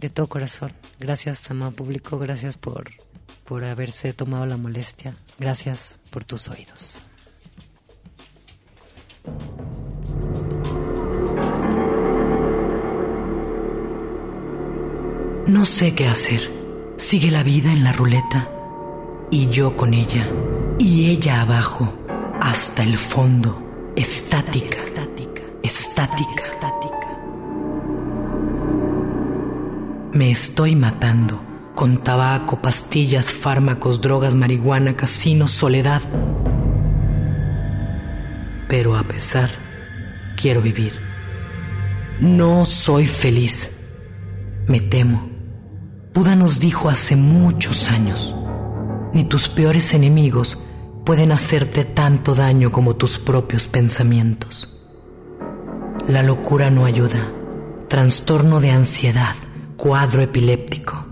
[0.00, 2.90] de todo corazón, gracias, amado público, gracias por,
[3.44, 7.02] por haberse tomado la molestia, gracias por tus oídos.
[15.46, 16.61] No sé qué hacer.
[17.02, 18.48] Sigue la vida en la ruleta
[19.30, 20.30] y yo con ella
[20.78, 21.92] y ella abajo
[22.40, 23.60] hasta el fondo,
[23.96, 27.18] estática, estática, estática.
[30.12, 31.42] Me estoy matando
[31.74, 36.02] con tabaco, pastillas, fármacos, drogas, marihuana, casino, soledad.
[38.68, 39.50] Pero a pesar,
[40.40, 40.92] quiero vivir.
[42.20, 43.70] No soy feliz.
[44.66, 45.31] Me temo.
[46.14, 48.34] Buda nos dijo hace muchos años,
[49.14, 50.58] ni tus peores enemigos
[51.06, 54.68] pueden hacerte tanto daño como tus propios pensamientos.
[56.06, 57.32] La locura no ayuda.
[57.88, 59.34] Trastorno de ansiedad,
[59.78, 61.06] cuadro epiléptico.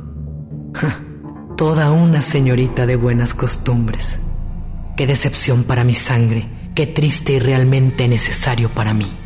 [1.56, 4.18] Toda una señorita de buenas costumbres.
[4.98, 9.16] Qué decepción para mi sangre, qué triste y realmente necesario para mí.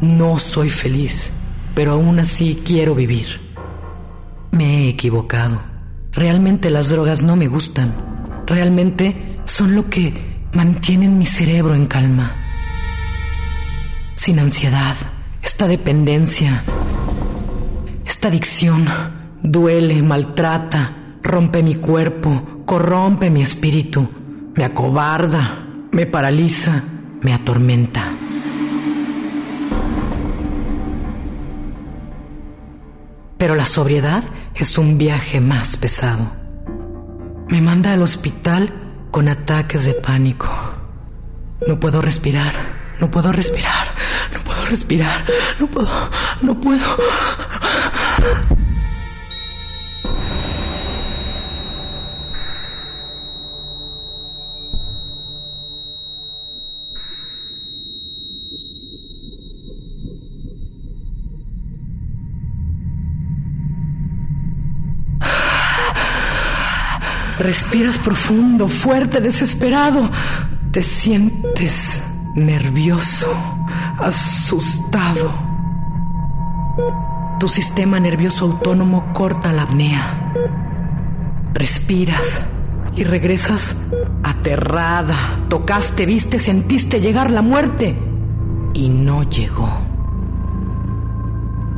[0.00, 1.30] No soy feliz,
[1.74, 3.43] pero aún así quiero vivir.
[4.54, 5.60] Me he equivocado.
[6.12, 7.92] Realmente las drogas no me gustan.
[8.46, 10.14] Realmente son lo que
[10.52, 12.36] mantienen mi cerebro en calma.
[14.14, 14.94] Sin ansiedad,
[15.42, 16.62] esta dependencia,
[18.06, 18.86] esta adicción
[19.42, 24.08] duele, maltrata, rompe mi cuerpo, corrompe mi espíritu,
[24.54, 26.80] me acobarda, me paraliza,
[27.22, 28.12] me atormenta.
[33.36, 34.22] Pero la sobriedad
[34.54, 36.30] es un viaje más pesado.
[37.48, 38.72] Me manda al hospital
[39.10, 40.48] con ataques de pánico.
[41.66, 42.54] No puedo respirar,
[43.00, 43.94] no puedo respirar,
[44.32, 45.24] no puedo respirar,
[45.58, 46.10] no puedo,
[46.42, 46.96] no puedo.
[67.38, 70.10] Respiras profundo, fuerte, desesperado.
[70.70, 72.02] Te sientes
[72.34, 73.26] nervioso,
[73.98, 75.32] asustado.
[77.40, 80.32] Tu sistema nervioso autónomo corta la apnea.
[81.54, 82.40] Respiras
[82.96, 83.74] y regresas
[84.22, 85.40] aterrada.
[85.48, 87.96] Tocaste, viste, sentiste llegar la muerte
[88.74, 89.70] y no llegó.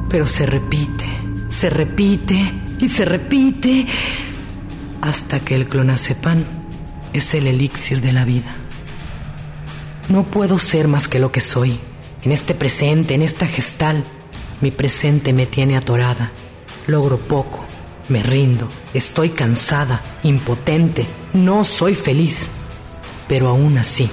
[0.09, 1.07] Pero se repite,
[1.49, 3.87] se repite y se repite
[5.03, 6.45] hasta que el clonazepam
[7.13, 8.55] es el elixir de la vida.
[10.09, 11.79] No puedo ser más que lo que soy.
[12.23, 14.05] En este presente, en esta gestal,
[14.61, 16.31] mi presente me tiene atorada.
[16.87, 17.65] Logro poco,
[18.09, 22.49] me rindo, estoy cansada, impotente, no soy feliz.
[23.29, 24.09] Pero aún así,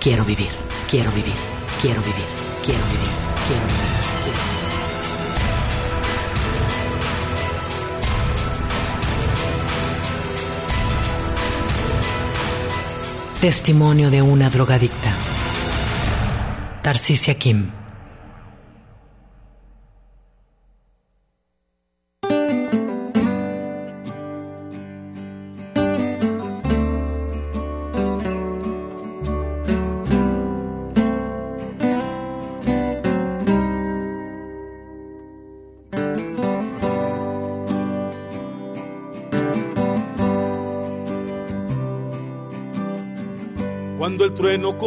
[0.00, 0.50] quiero vivir,
[0.90, 1.34] quiero vivir,
[1.80, 2.24] quiero vivir,
[2.64, 3.10] quiero vivir,
[3.46, 3.85] quiero vivir.
[13.46, 15.14] Testimonio de una drogadicta.
[16.82, 17.85] Tarcisia Kim.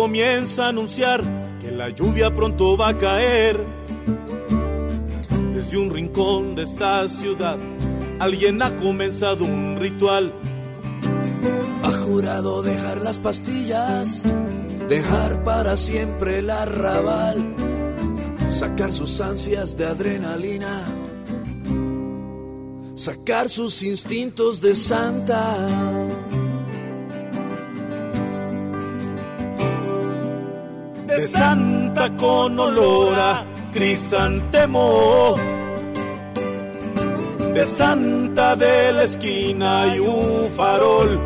[0.09, 1.21] Comienza a anunciar
[1.61, 3.63] que la lluvia pronto va a caer,
[5.53, 7.59] desde un rincón de esta ciudad,
[8.17, 10.33] alguien ha comenzado un ritual.
[11.83, 14.23] Ha jurado dejar las pastillas,
[14.87, 17.55] dejar para siempre el arrabal,
[18.47, 20.85] sacar sus ansias de adrenalina,
[22.95, 26.08] sacar sus instintos de santa.
[31.19, 35.35] De santa con olor a crisantemo,
[37.53, 41.19] de santa de la esquina y un farol,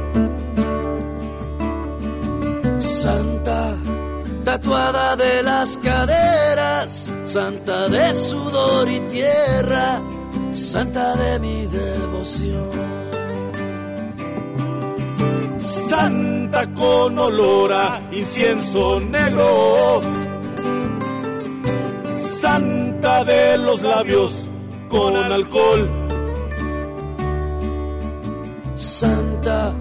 [2.80, 3.76] Santa,
[4.44, 10.02] tatuada de las caderas, santa de sudor y tierra,
[10.54, 13.03] santa de mi devoción.
[15.94, 20.02] Santa con olor a incienso negro,
[22.42, 24.50] santa de los labios
[24.90, 25.82] con alcohol,
[28.76, 29.72] Santa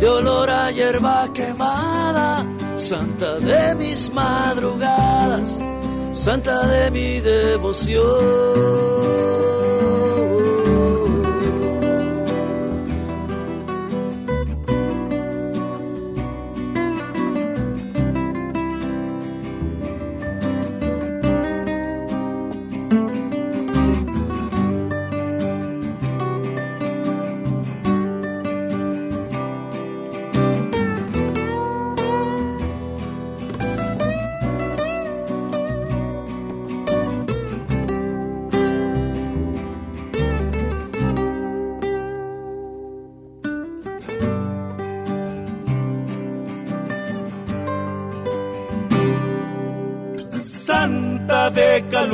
[0.00, 2.46] de olor a hierba quemada,
[2.76, 5.60] santa de mis madrugadas,
[6.12, 8.70] santa de mi devoción.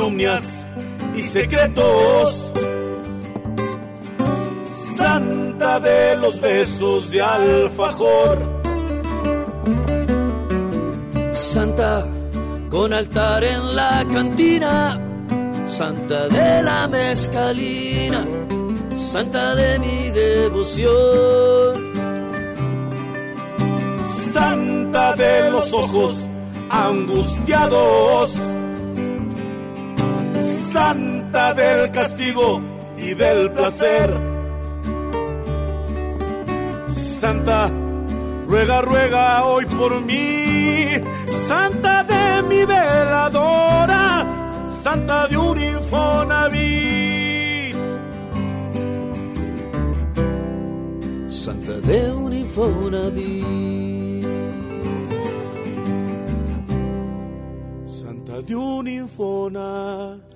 [0.07, 0.65] Calumnias
[1.15, 2.51] y secretos,
[4.95, 8.61] santa de los besos de alfajor,
[11.33, 12.05] Santa
[12.69, 14.99] con altar en la cantina,
[15.65, 18.25] Santa de la mezcalina,
[18.95, 21.87] Santa de mi devoción.
[24.37, 26.27] santa de los ojos
[26.69, 28.39] angustiados,
[30.77, 32.61] santa del castigo
[32.97, 34.09] y del placer.
[36.87, 37.71] Santa,
[38.47, 40.89] ruega, ruega hoy por mí,
[41.47, 44.03] santa de mi veladora,
[44.67, 47.75] santa de un Infonavit.
[51.27, 54.25] Santa de un Infonavit.
[57.99, 60.26] Santa de un Infonavit.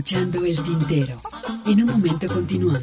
[0.00, 1.20] Escuchando El Tintero.
[1.66, 2.82] En un momento continuamos.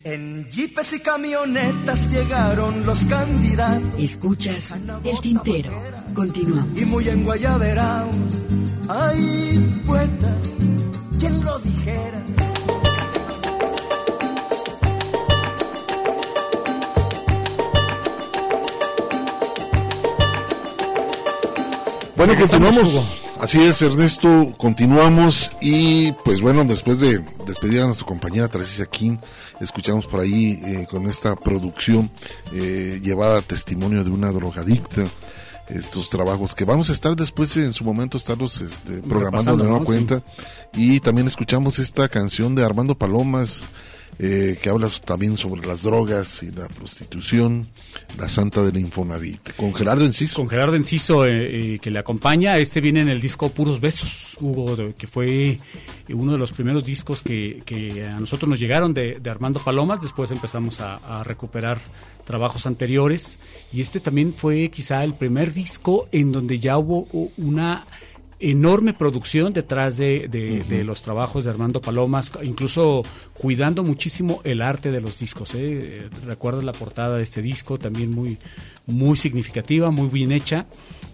[0.00, 3.94] En jeepes y camionetas llegaron los candidatos.
[3.98, 5.70] Escuchas El Tintero.
[6.14, 6.80] Continuamos.
[6.80, 8.16] Y muy en guayaberaos.
[8.88, 10.34] Ay, poeta,
[11.18, 12.13] ¿quién lo dijera?
[22.26, 22.94] Bueno, continuamos.
[23.38, 29.18] Así es, Ernesto, continuamos y pues bueno, después de despedir a nuestra compañera Tarcisia King,
[29.60, 32.10] escuchamos por ahí eh, con esta producción
[32.50, 35.04] eh, llevada a testimonio de una drogadicta,
[35.68, 39.80] estos trabajos que vamos a estar después en su momento estarlos este, programando de nueva
[39.80, 39.84] ¿no?
[39.84, 40.22] cuenta
[40.72, 43.66] y también escuchamos esta canción de Armando Palomas
[44.18, 47.66] eh, que habla también sobre las drogas y la prostitución,
[48.16, 50.36] la santa del Infonavit, con Gerardo Enciso.
[50.36, 52.56] Con Gerardo Enciso, eh, eh, que le acompaña.
[52.58, 55.58] Este viene en el disco Puros Besos, Hugo, que fue
[56.10, 57.62] uno de los primeros discos que,
[58.08, 60.00] a nosotros nos llegaron de, Armando Palomas.
[60.00, 61.80] Después empezamos a, recuperar
[62.24, 63.38] trabajos anteriores.
[63.72, 67.86] Y este también fue quizá el primer disco en donde ya hubo una
[68.50, 73.02] enorme producción detrás de, de- de los trabajos de Armando Palomas, incluso
[73.32, 75.54] cuidando muchísimo el arte de los discos.
[75.54, 78.38] Eh, Recuerdo la portada de este disco, también muy,
[78.86, 80.66] muy significativa, muy bien hecha.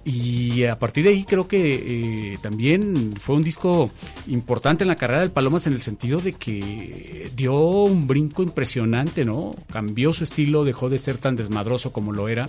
[0.05, 3.90] Y a partir de ahí creo que eh, también fue un disco
[4.28, 7.55] importante en la carrera del Palomas en el sentido de que dio
[7.85, 9.55] un brinco impresionante, ¿no?
[9.70, 12.48] Cambió su estilo, dejó de ser tan desmadroso como lo era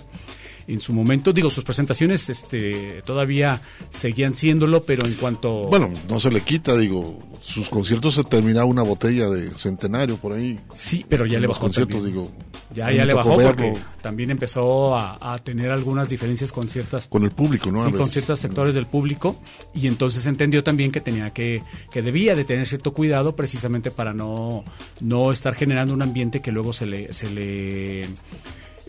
[0.66, 1.32] en su momento.
[1.32, 3.60] Digo, sus presentaciones este, todavía
[3.90, 5.66] seguían siéndolo, pero en cuanto...
[5.66, 10.32] Bueno, no se le quita, digo, sus conciertos se terminaba una botella de centenario por
[10.32, 10.58] ahí.
[10.74, 12.14] Sí, pero ya le bajó conciertos, también.
[12.14, 12.30] digo.
[12.74, 17.06] Ya, ya le bajó verlo porque también empezó a, a tener algunas diferencias con ciertas...
[17.06, 17.84] Con el público, ¿no?
[17.84, 19.36] Sí, con ciertos sectores del público
[19.74, 24.14] y entonces entendió también que tenía que, que debía de tener cierto cuidado precisamente para
[24.14, 24.64] no,
[25.00, 27.12] no estar generando un ambiente que luego se le...
[27.12, 28.08] Se le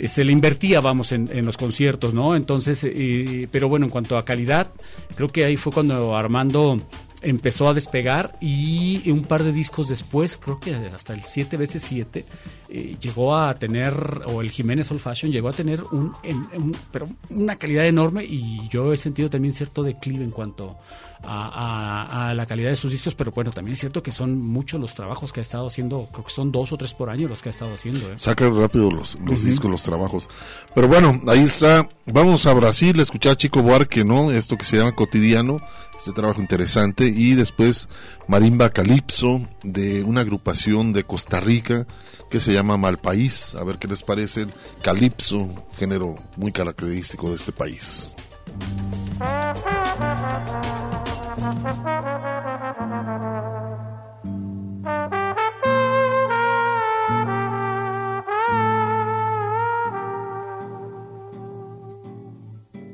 [0.05, 2.35] se le invertía, vamos, en, en los conciertos, ¿no?
[2.35, 4.71] Entonces, eh, pero bueno, en cuanto a calidad,
[5.15, 6.81] creo que ahí fue cuando Armando
[7.23, 11.83] empezó a despegar y un par de discos después, creo que hasta el 7 veces
[11.83, 12.25] 7
[12.69, 17.07] eh, llegó a tener, o el Jiménez Old Fashion llegó a tener un, en- pero
[17.29, 20.75] una calidad enorme y yo he sentido también cierto declive en cuanto
[21.23, 24.41] a, a- a la calidad de sus discos, pero bueno, también es cierto que son
[24.41, 27.27] muchos los trabajos que ha estado haciendo, creo que son dos o tres por año
[27.27, 28.11] los que ha estado haciendo.
[28.11, 28.15] ¿eh?
[28.17, 30.29] Saca rápido los, los discos, los trabajos.
[30.75, 31.87] Pero bueno, ahí está.
[32.07, 34.31] Vamos a Brasil a escuchar a Chico Buarque, ¿no?
[34.31, 35.61] Esto que se llama Cotidiano,
[35.97, 37.05] este trabajo interesante.
[37.05, 37.87] Y después
[38.27, 41.85] Marimba Calipso, de una agrupación de Costa Rica
[42.29, 43.55] que se llama Malpaís.
[43.55, 48.15] A ver qué les parece el Calipso, género muy característico de este país.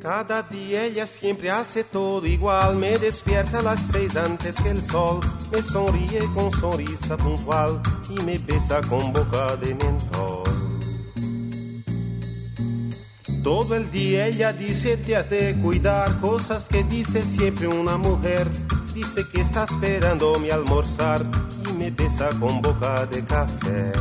[0.09, 2.77] Cada día ella siempre hace todo igual.
[2.77, 5.19] Me despierta a las seis antes que el sol.
[5.51, 7.79] Me sonríe con sonrisa puntual
[8.09, 10.43] y me besa con boca de mentol.
[13.43, 18.47] Todo el día ella dice te has de cuidar, cosas que dice siempre una mujer.
[18.95, 21.23] Dice que está esperando mi almorzar
[21.69, 23.91] y me besa con boca de café.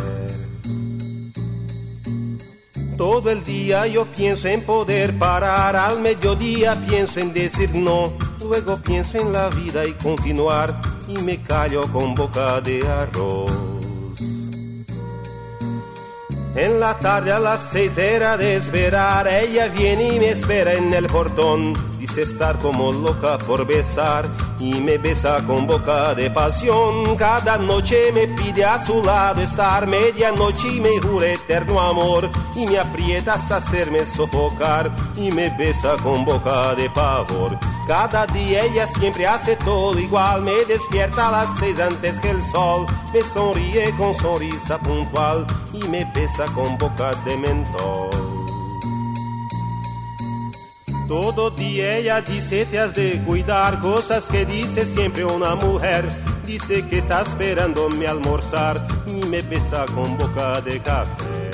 [2.98, 8.76] Todo el día yo pienso en poder parar, al mediodía pienso en decir no, luego
[8.78, 13.52] pienso en la vida y continuar y me callo con boca de arroz.
[16.56, 20.92] En la tarde a las seis era de esperar, ella viene y me espera en
[20.92, 21.74] el portón.
[22.00, 24.28] Dice estar como loca por besar
[24.60, 27.16] y me besa con boca de pasión.
[27.16, 32.30] Cada noche me pide a su lado estar, medianoche y me jura eterno amor.
[32.54, 37.58] Y me aprieta hasta hacerme sofocar y me besa con boca de pavor.
[37.86, 42.44] Cada día ella siempre hace todo igual, me despierta a las seis antes que el
[42.44, 48.37] sol, me sonríe con sonrisa puntual y me besa con boca de mentol.
[51.08, 56.06] Todo día ella dice te has de cuidar, cosas que dice siempre una mujer.
[56.44, 61.50] Dice que está esperando mi almorzar y me besa con boca de café.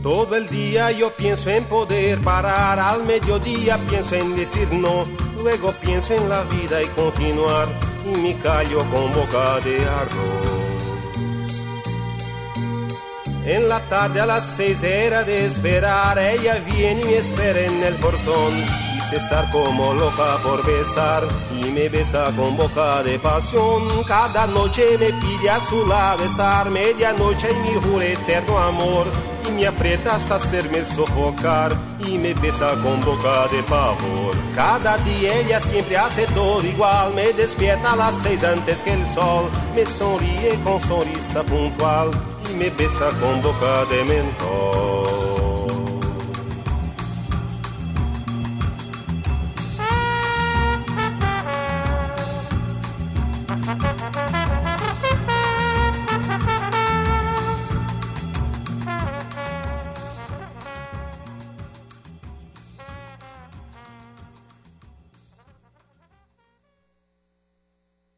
[0.00, 5.08] Todo el día yo pienso en poder parar, al mediodía pienso en decir no,
[5.42, 7.66] luego pienso en la vida y continuar
[8.04, 10.63] y me callo con boca de arroz.
[13.46, 17.82] En la tarde a las seis era de esperar, ella viene y me espera en
[17.82, 18.64] el portón.
[19.14, 24.02] Estar como loca por besar y me besa con boca de pasión.
[24.08, 29.06] Cada noche me pide a su lado estar, medianoche y mi jura eterno amor.
[29.48, 31.76] Y me aprieta hasta hacerme sofocar
[32.08, 34.34] y me besa con boca de pavor.
[34.56, 39.06] Cada día ella siempre hace todo igual, me despierta a las seis antes que el
[39.06, 42.10] sol, me sonríe con sonrisa puntual
[42.50, 45.04] y me besa con boca de mentol.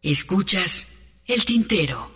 [0.03, 0.87] Escuchas
[1.27, 2.09] el tintero.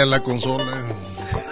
[0.00, 0.84] A la consola.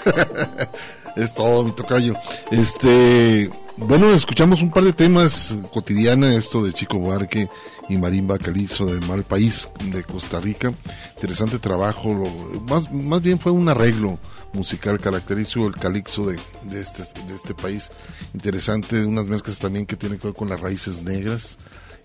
[1.16, 2.14] es todo, mi tocayo.
[2.50, 7.48] Este, bueno, escuchamos un par de temas cotidiana, esto de Chico Buarque
[7.88, 10.74] y Marimba Calixto de Mal País de Costa Rica.
[11.14, 14.18] Interesante trabajo, lo- más, más bien fue un arreglo
[14.52, 17.90] musical característico el calixto de, de, este, de este país.
[18.34, 21.56] Interesante, unas mezclas también que tienen que ver con las raíces negras.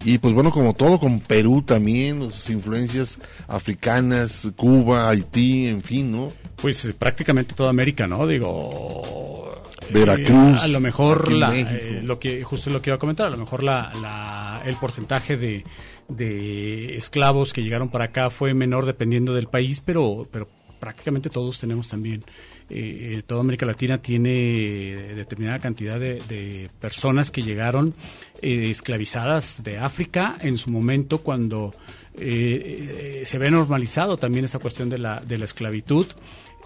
[0.06, 3.18] Y pues bueno, como todo, con Perú también, sus influencias
[3.48, 6.32] africanas, Cuba, Haití, en fin, ¿no?
[6.56, 8.26] Pues eh, prácticamente toda América, ¿no?
[8.26, 9.46] Digo.
[9.92, 13.26] Veracruz, eh, a lo mejor la, eh, lo que justo lo que iba a comentar,
[13.28, 15.64] a lo mejor la, la- el porcentaje de,
[16.08, 20.48] de esclavos que llegaron para acá fue menor dependiendo del país, pero pero
[20.80, 22.22] prácticamente todos tenemos también
[22.70, 27.94] eh, toda América Latina tiene determinada cantidad de, de personas que llegaron
[28.42, 31.74] eh, esclavizadas de África en su momento cuando
[32.22, 36.06] eh, eh, se ve normalizado también esta cuestión de la, de la esclavitud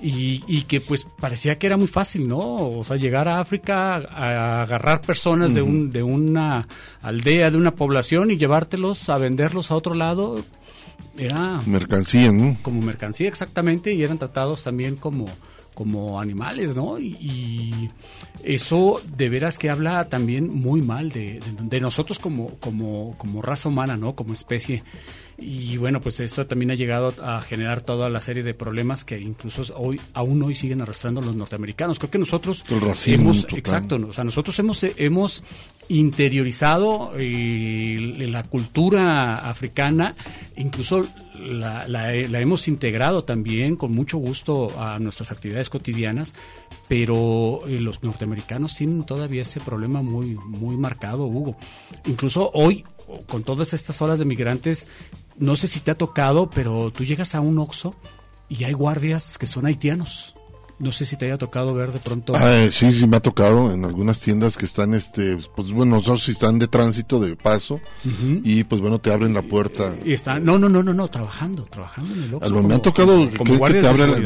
[0.02, 2.38] y, y que pues parecía que era muy fácil, ¿no?
[2.38, 6.68] O sea, llegar a África a agarrar personas de, un, de una
[7.02, 10.44] aldea, de una población y llevártelos a venderlos a otro lado
[11.18, 12.58] era Mercancía, ¿no?
[12.62, 15.28] como mercancía exactamente y eran tratados también como
[15.74, 17.00] como animales, ¿no?
[17.00, 17.90] Y, y
[18.44, 23.42] eso de veras que habla también muy mal de, de- de nosotros como, como, como
[23.42, 24.14] raza humana, ¿no?
[24.16, 24.84] Como especie.
[25.38, 29.20] Y bueno, pues esto también ha llegado a generar toda la serie de problemas que
[29.20, 31.98] incluso hoy, aún hoy siguen arrastrando los norteamericanos.
[32.00, 33.60] Creo que nosotros El racismo hemos, total.
[33.60, 35.44] exacto, o sea, nosotros hemos, hemos
[35.90, 40.14] interiorizado eh, la cultura africana,
[40.56, 41.06] incluso
[41.40, 46.36] la, la- la hemos integrado también con mucho gusto a nuestras actividades cotidianas,
[46.88, 51.58] pero eh, los norteamericanos tienen todavía ese problema muy, muy marcado, Hugo.
[52.06, 52.84] Incluso hoy,
[53.28, 54.88] con todas estas olas de migrantes,
[55.38, 57.96] no sé si te ha tocado, pero tú llegas a un Oxxo
[58.50, 60.36] y hay guardias que son haitianos.
[60.80, 62.34] No sé si te haya tocado ver de pronto.
[62.36, 66.18] Ah, sí, sí me ha tocado en algunas tiendas que están, este, pues bueno, no
[66.18, 67.80] sé si están de tránsito, de paso,
[68.44, 69.94] y pues bueno, te abren la puerta.
[70.04, 72.64] Y están, no, no, no, no, no, trabajando, trabajando en el Oxxo.
[72.64, 74.24] Me han tocado como- que- como que te abren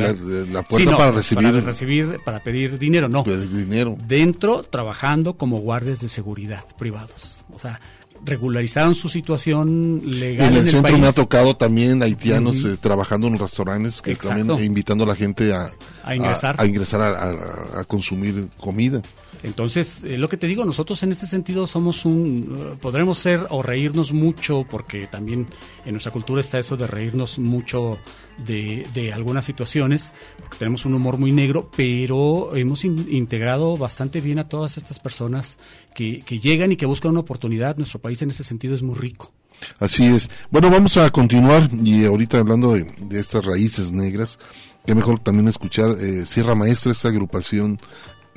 [0.53, 3.23] la- puerta Sí, no, para pues, recibir- para recibir, para pedir dinero, no.
[3.23, 3.97] dinero.
[4.07, 7.45] Dentro, trabajando como guardias de seguridad privados.
[7.53, 7.79] O sea,
[8.26, 10.98] regularizaron su situación legal en el centro país.
[10.99, 14.45] me ha tocado también haitianos eh, trabajando en restaurantes que Exacto.
[14.45, 15.69] también invitando a la gente a,
[16.03, 16.56] A ingresar.
[16.60, 19.02] a, a ingresar a consumir comida.
[19.47, 23.47] Entonces, eh, lo que te digo, nosotros en ese sentido somos un, eh, podremos ser
[23.49, 25.47] o reírnos mucho, porque también
[25.85, 27.97] en nuestra cultura está eso de reírnos mucho
[28.45, 34.21] de, de algunas situaciones, porque tenemos un humor muy negro, pero hemos in- integrado bastante
[34.21, 35.57] bien a todas estas personas
[35.95, 37.77] que, que llegan y que buscan una oportunidad.
[37.77, 39.31] Nuestro país en ese sentido es muy rico.
[39.79, 40.29] Así es.
[40.51, 44.37] Bueno, vamos a continuar y ahorita hablando de, de estas raíces negras,
[44.85, 47.79] que mejor también escuchar eh, Sierra Maestra, esta agrupación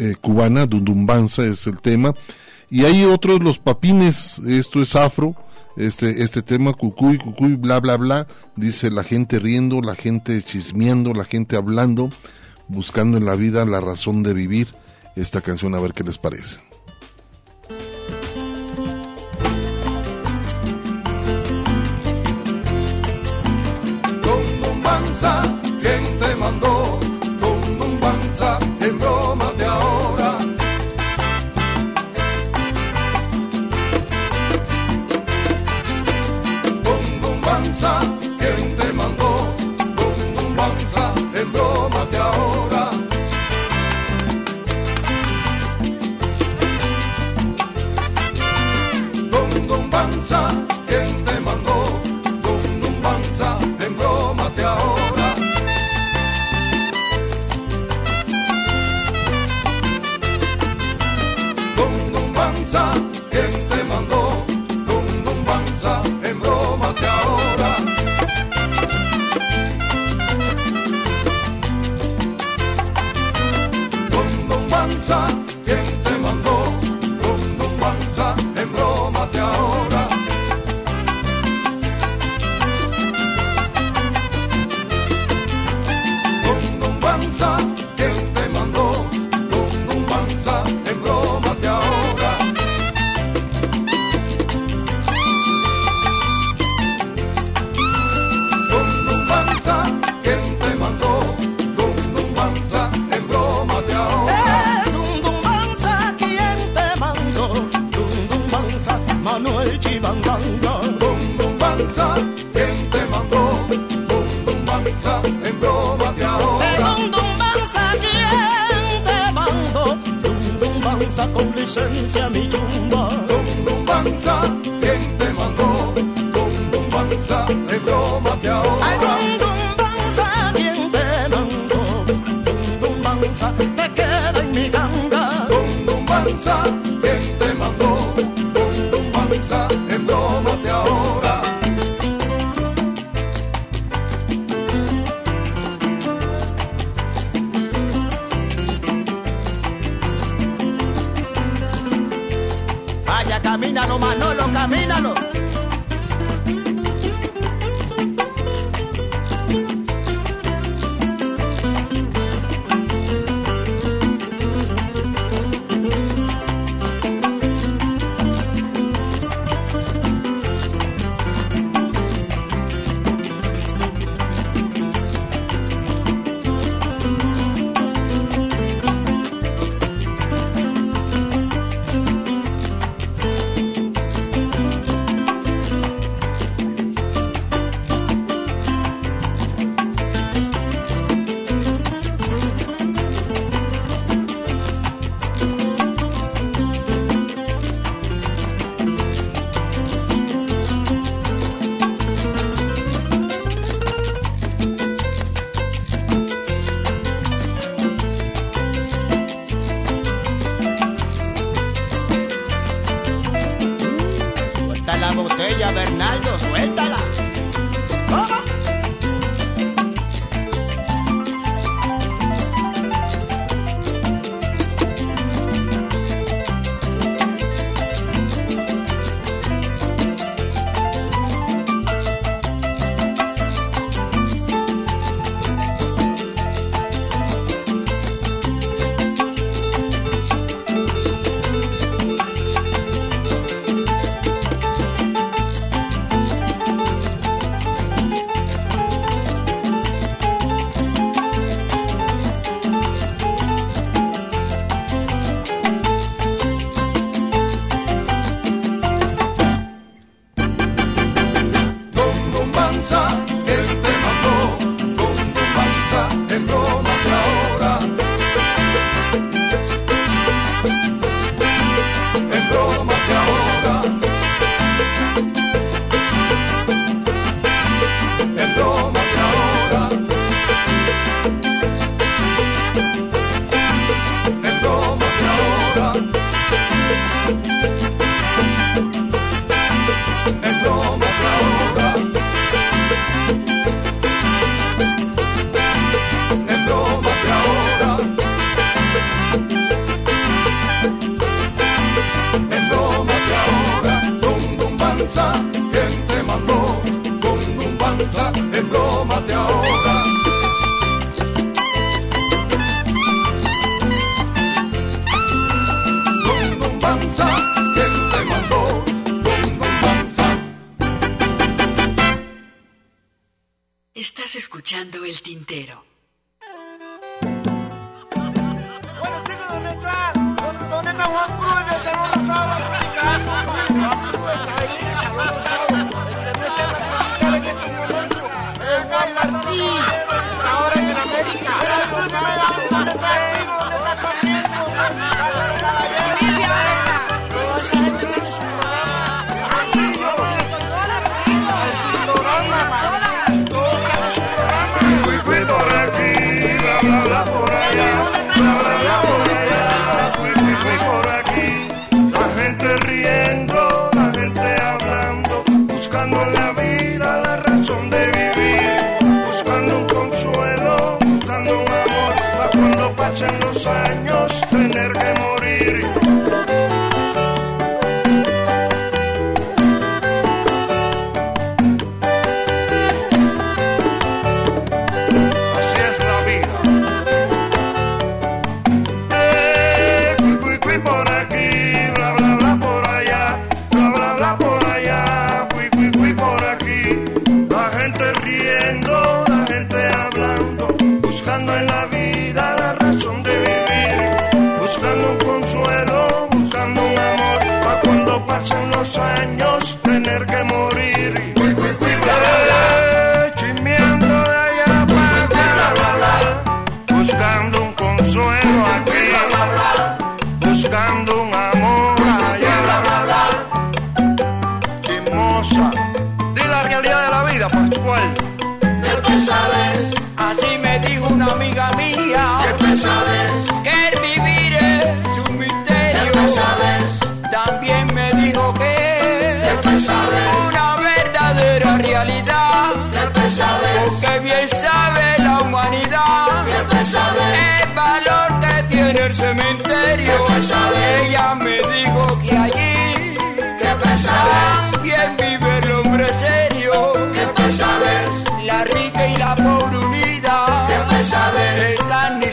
[0.00, 2.14] eh, cubana, Dundumbanza es el tema,
[2.70, 5.34] y hay otros, los papines, esto es afro,
[5.76, 11.12] este, este tema, cucuy, cucuy, bla, bla, bla, dice la gente riendo, la gente chismeando,
[11.12, 12.10] la gente hablando,
[12.68, 14.68] buscando en la vida la razón de vivir,
[15.16, 16.69] esta canción a ver qué les parece.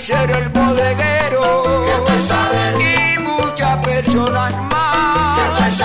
[0.07, 1.85] Carnicero, el bodeguero.
[2.79, 5.81] Y muchas personas más.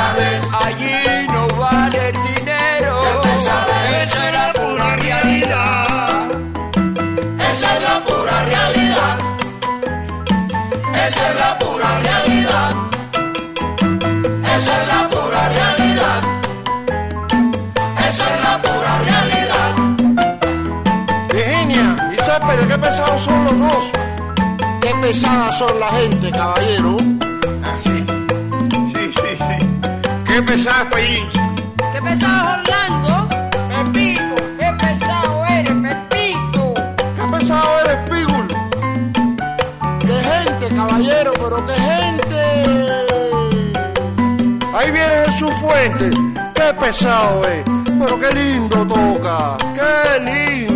[0.65, 3.23] Allí no vale el dinero.
[3.25, 6.29] Esa es la pura realidad.
[7.51, 9.19] Esa es la pura realidad.
[11.07, 12.73] Esa es la pura realidad.
[14.57, 16.23] Esa es la pura realidad.
[18.09, 19.71] Esa es la pura realidad.
[21.33, 24.02] Virginia y Céspedes, qué pesados son los dos.
[25.13, 26.97] Qué pesadas son la gente, caballero.
[27.63, 28.05] Ah, sí.
[28.95, 29.67] Sí, sí, sí.
[30.25, 31.29] Qué pesada es país.
[31.93, 33.29] ¿Qué pesado Orlando?
[33.69, 36.75] Pepito, qué pesado eres, Pepito.
[36.97, 38.47] Qué pesado eres, Pigul.
[40.01, 42.41] Qué gente, caballero, pero qué gente.
[44.75, 46.09] Ahí viene Jesús Fuente.
[46.55, 47.63] Qué pesado es.
[47.99, 49.59] Pero qué lindo toca.
[49.75, 50.72] Qué lindo.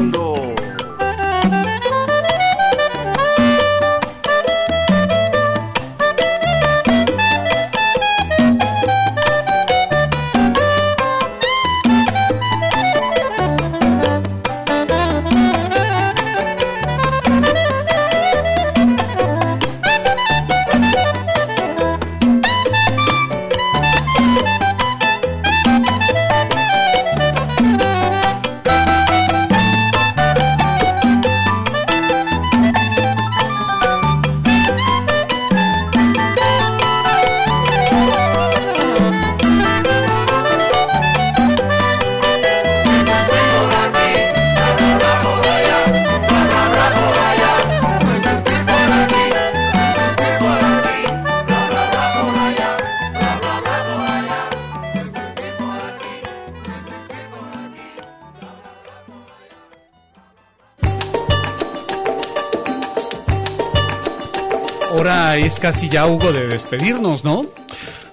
[65.66, 67.44] Casi ya, Hugo, de despedirnos, ¿no?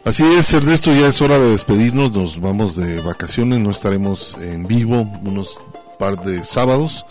[0.03, 4.65] Así es, Ernesto, ya es hora de despedirnos, nos vamos de vacaciones, no estaremos en
[4.65, 5.61] vivo unos
[5.99, 7.05] par de sábados,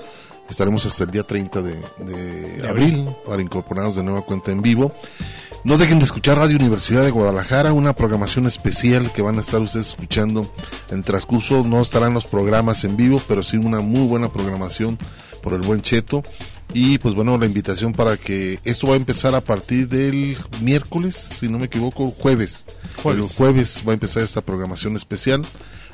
[0.50, 4.90] estaremos hasta el día 30 de, de abril para incorporarnos de nueva cuenta en vivo.
[5.62, 9.60] No dejen de escuchar Radio Universidad de Guadalajara, una programación especial que van a estar
[9.60, 10.52] ustedes escuchando
[10.90, 11.62] en el transcurso.
[11.62, 14.98] No estarán los programas en vivo, pero sí una muy buena programación
[15.40, 16.24] por el buen Cheto.
[16.74, 21.14] Y pues bueno, la invitación para que esto va a empezar a partir del miércoles,
[21.16, 22.64] si no me equivoco, jueves.
[23.02, 23.36] Jueves.
[23.36, 25.42] Jueves va a empezar esta programación especial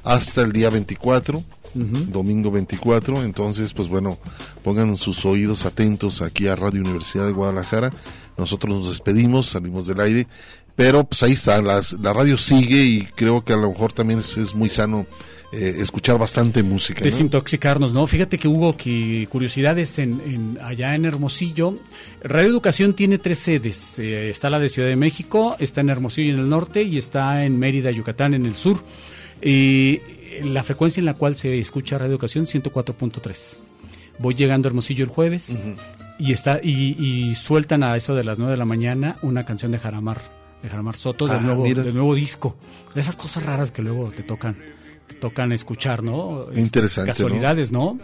[0.05, 1.42] hasta el día 24,
[1.74, 3.22] domingo 24.
[3.24, 4.18] Entonces, pues bueno,
[4.62, 7.92] pongan sus oídos atentos aquí a Radio Universidad de Guadalajara.
[8.36, 10.28] Nosotros nos despedimos, salimos del aire,
[10.76, 14.20] pero pues ahí está, las- la radio sigue y creo que a lo mejor también
[14.20, 15.06] es, es muy sano
[15.52, 17.00] eh, escuchar bastante música.
[17.00, 17.04] ¿no?
[17.04, 18.06] Desintoxicarnos, ¿no?
[18.06, 21.76] Fíjate que hubo que curiosidades en, en- allá en Hermosillo.
[22.22, 23.98] Radio Educación tiene tres sedes.
[23.98, 27.44] Eh, está la de Ciudad de México, está en Hermosillo en el norte y está
[27.44, 28.82] en Mérida, Yucatán en el sur.
[29.42, 30.00] Y
[30.42, 33.58] la frecuencia en la cual se escucha Radio Educación 104.3.
[34.18, 35.58] Voy llegando a Hermosillo el jueves
[36.18, 39.70] y está y, y sueltan a eso de las 9 de la mañana una canción
[39.70, 40.20] de Jaramar,
[40.62, 42.56] de Jaramar Soto del Ah, nuevo del nuevo disco.
[42.94, 44.56] De esas cosas raras que luego te tocan
[45.20, 46.47] tocan escuchar, ¿no?
[46.48, 47.12] Este, Interesante.
[47.12, 47.98] Casualidades, ¿no?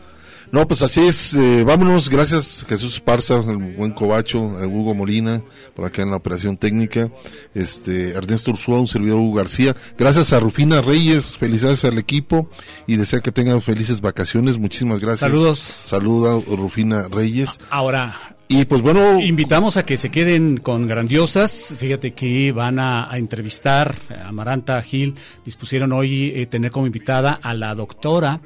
[0.52, 1.34] No, pues así es.
[1.34, 2.08] eh, vámonos.
[2.08, 5.42] Gracias Jesús Parza, el buen Cobacho, Hugo Molina,
[5.74, 7.10] por acá en la operación técnica.
[7.54, 9.74] Este, Ernesto Ursúa, un servidor Hugo García.
[9.98, 11.36] Gracias a Rufina Reyes.
[11.38, 12.48] Felicidades al equipo
[12.86, 14.58] y desea que tengan felices vacaciones.
[14.58, 15.28] Muchísimas gracias.
[15.28, 15.58] Saludos.
[15.58, 17.58] Saluda Rufina Reyes.
[17.70, 21.74] Ahora, Y pues bueno, invitamos a que se queden con grandiosas.
[21.78, 25.14] Fíjate que van a, entrevistar a Amaranta Gil.
[25.44, 28.40] Dispusieron hoy eh, tener como invitada a la doctora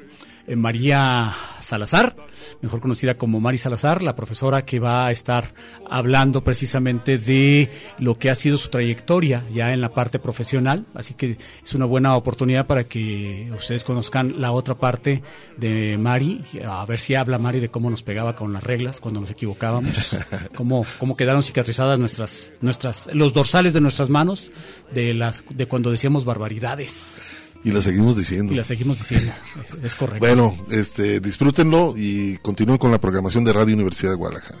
[0.49, 1.31] eh, María
[1.61, 2.15] Salazar,
[2.61, 5.53] mejor conocida como Mari Salazar, la profesora que va a estar
[5.87, 7.69] hablando precisamente de
[7.99, 10.87] lo que ha sido su trayectoria ya en la parte profesional.
[10.95, 15.21] Así que es una buena oportunidad para que ustedes conozcan la otra parte
[15.57, 19.21] de Mari, a ver si habla Mari de cómo nos pegaba con las reglas cuando
[19.21, 20.17] nos equivocábamos,
[20.55, 24.51] cómo, cómo quedaron cicatrizadas nuestras, nuestras, los dorsales de nuestras manos
[24.91, 27.38] de las, de cuando decíamos barbaridades.
[27.63, 28.53] Y la seguimos diciendo.
[28.53, 29.31] Y la seguimos diciendo.
[29.63, 30.19] Es, es correcto.
[30.19, 34.57] Bueno, este, disfrútenlo y continúen con la programación de Radio Universidad de Guadalajara.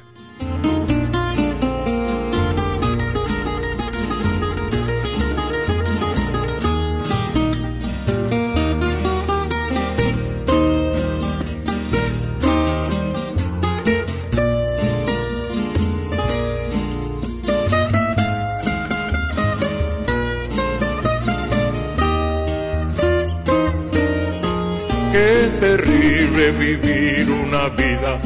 [26.51, 28.17] Vivir una vida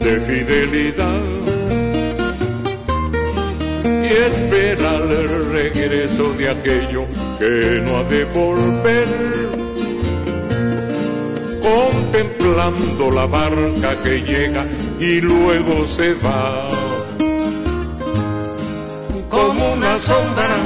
[0.00, 1.22] de fidelidad
[4.02, 7.06] y esperar el regreso de aquello
[7.38, 9.08] que no ha de volver.
[11.62, 14.66] Contemplando la barca que llega
[14.98, 16.70] y luego se va.
[19.28, 20.56] Como una sombra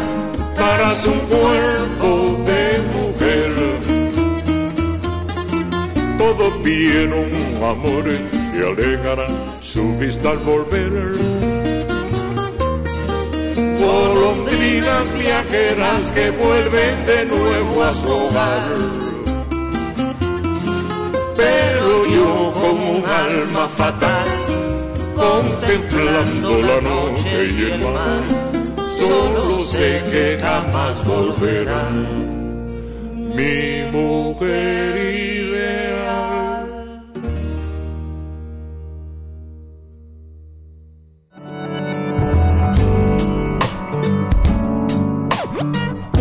[0.54, 2.51] para un cuerpo de
[6.22, 7.26] Todos vieron
[7.56, 8.20] amores
[8.54, 10.92] y alejarán su vista al volver.
[13.80, 18.70] Golondrinas viajeras que vuelven de nuevo a su hogar.
[21.36, 24.28] Pero yo como un alma fatal,
[25.16, 28.22] contemplando la noche y el mar,
[29.00, 32.06] solo sé que jamás volverán.
[33.34, 36.01] Mi mujer ideal.